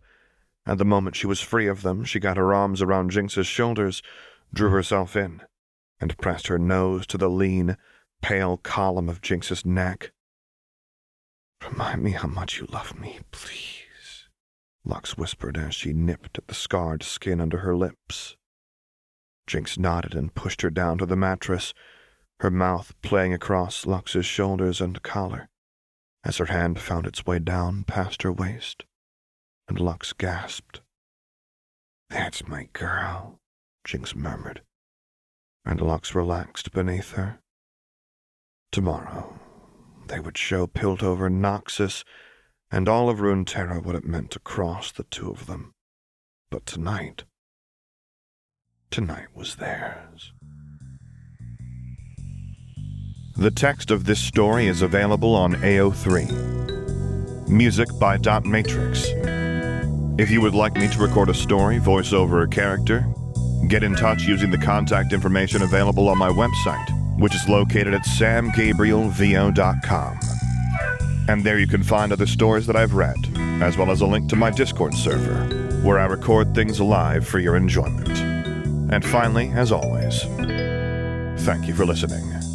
And 0.67 0.79
the 0.79 0.85
moment 0.85 1.15
she 1.15 1.25
was 1.25 1.41
free 1.41 1.67
of 1.67 1.81
them, 1.81 2.03
she 2.03 2.19
got 2.19 2.37
her 2.37 2.53
arms 2.53 2.81
around 2.81 3.09
Jinx's 3.09 3.47
shoulders, 3.47 4.03
drew 4.53 4.69
herself 4.69 5.15
in, 5.15 5.41
and 5.99 6.17
pressed 6.19 6.47
her 6.47 6.59
nose 6.59 7.07
to 7.07 7.17
the 7.17 7.29
lean, 7.29 7.75
pale 8.21 8.57
column 8.57 9.09
of 9.09 9.21
Jinx's 9.21 9.65
neck. 9.65 10.11
Remind 11.67 12.03
me 12.03 12.11
how 12.11 12.27
much 12.27 12.59
you 12.59 12.67
love 12.71 12.99
me, 12.99 13.19
please, 13.31 14.29
Lux 14.85 15.17
whispered 15.17 15.57
as 15.57 15.73
she 15.73 15.91
nipped 15.91 16.37
at 16.37 16.47
the 16.47 16.53
scarred 16.53 17.01
skin 17.01 17.41
under 17.41 17.59
her 17.59 17.75
lips. 17.75 18.37
Jinx 19.47 19.79
nodded 19.79 20.13
and 20.13 20.35
pushed 20.35 20.61
her 20.61 20.69
down 20.69 20.99
to 20.99 21.05
the 21.07 21.15
mattress, 21.15 21.73
her 22.41 22.51
mouth 22.51 22.93
playing 23.01 23.33
across 23.33 23.87
Lux's 23.87 24.25
shoulders 24.25 24.79
and 24.79 25.01
collar, 25.01 25.49
as 26.27 26.37
her 26.37 26.47
hand 26.47 26.77
found 26.77 27.07
its 27.07 27.25
way 27.25 27.39
down 27.39 27.85
past 27.85 28.21
her 28.21 28.31
waist, 28.33 28.83
and 29.69 29.79
Lux 29.79 30.11
gasped. 30.11 30.81
That's 32.09 32.45
my 32.45 32.67
girl, 32.73 33.39
Jinx 33.85 34.13
murmured, 34.13 34.61
and 35.63 35.79
Lux 35.79 36.13
relaxed 36.13 36.73
beneath 36.73 37.13
her. 37.13 37.39
Tomorrow 38.73 39.39
they 40.07 40.19
would 40.19 40.37
show 40.37 40.67
Piltover 40.67 41.29
Noxus 41.29 42.03
and 42.69 42.89
all 42.89 43.09
of 43.09 43.19
Runeterra 43.19 43.81
what 43.81 43.95
it 43.95 44.03
meant 44.03 44.29
to 44.31 44.39
cross 44.39 44.91
the 44.91 45.05
two 45.05 45.31
of 45.31 45.45
them. 45.47 45.73
But 46.51 46.65
tonight, 46.65 47.23
tonight 48.91 49.27
was 49.33 49.55
theirs. 49.55 50.33
The 53.37 53.51
text 53.51 53.91
of 53.91 54.05
this 54.05 54.19
story 54.19 54.65
is 54.65 54.81
available 54.81 55.35
on 55.35 55.53
AO3. 55.57 57.47
Music 57.47 57.87
by 57.99 58.17
Dot 58.17 58.45
Matrix. 58.45 59.05
If 60.17 60.31
you 60.31 60.41
would 60.41 60.55
like 60.55 60.73
me 60.73 60.87
to 60.87 60.97
record 60.97 61.29
a 61.29 61.35
story, 61.35 61.77
voice 61.77 62.13
over 62.13 62.41
a 62.41 62.47
character, 62.47 63.05
get 63.67 63.83
in 63.83 63.93
touch 63.93 64.23
using 64.23 64.49
the 64.49 64.57
contact 64.57 65.13
information 65.13 65.61
available 65.61 66.09
on 66.09 66.17
my 66.17 66.29
website, 66.29 67.19
which 67.19 67.35
is 67.35 67.47
located 67.47 67.93
at 67.93 68.05
samgabrielvo.com. 68.05 70.19
And 71.29 71.43
there 71.43 71.59
you 71.59 71.67
can 71.67 71.83
find 71.83 72.11
other 72.11 72.25
stories 72.25 72.65
that 72.65 72.75
I've 72.75 72.95
read, 72.95 73.17
as 73.61 73.77
well 73.77 73.91
as 73.91 74.01
a 74.01 74.07
link 74.07 74.29
to 74.29 74.35
my 74.35 74.49
Discord 74.49 74.95
server, 74.95 75.43
where 75.83 75.99
I 75.99 76.05
record 76.05 76.55
things 76.55 76.81
live 76.81 77.27
for 77.27 77.37
your 77.37 77.55
enjoyment. 77.55 78.17
And 78.91 79.05
finally, 79.05 79.49
as 79.49 79.71
always, 79.71 80.23
thank 81.45 81.67
you 81.67 81.75
for 81.75 81.85
listening. 81.85 82.46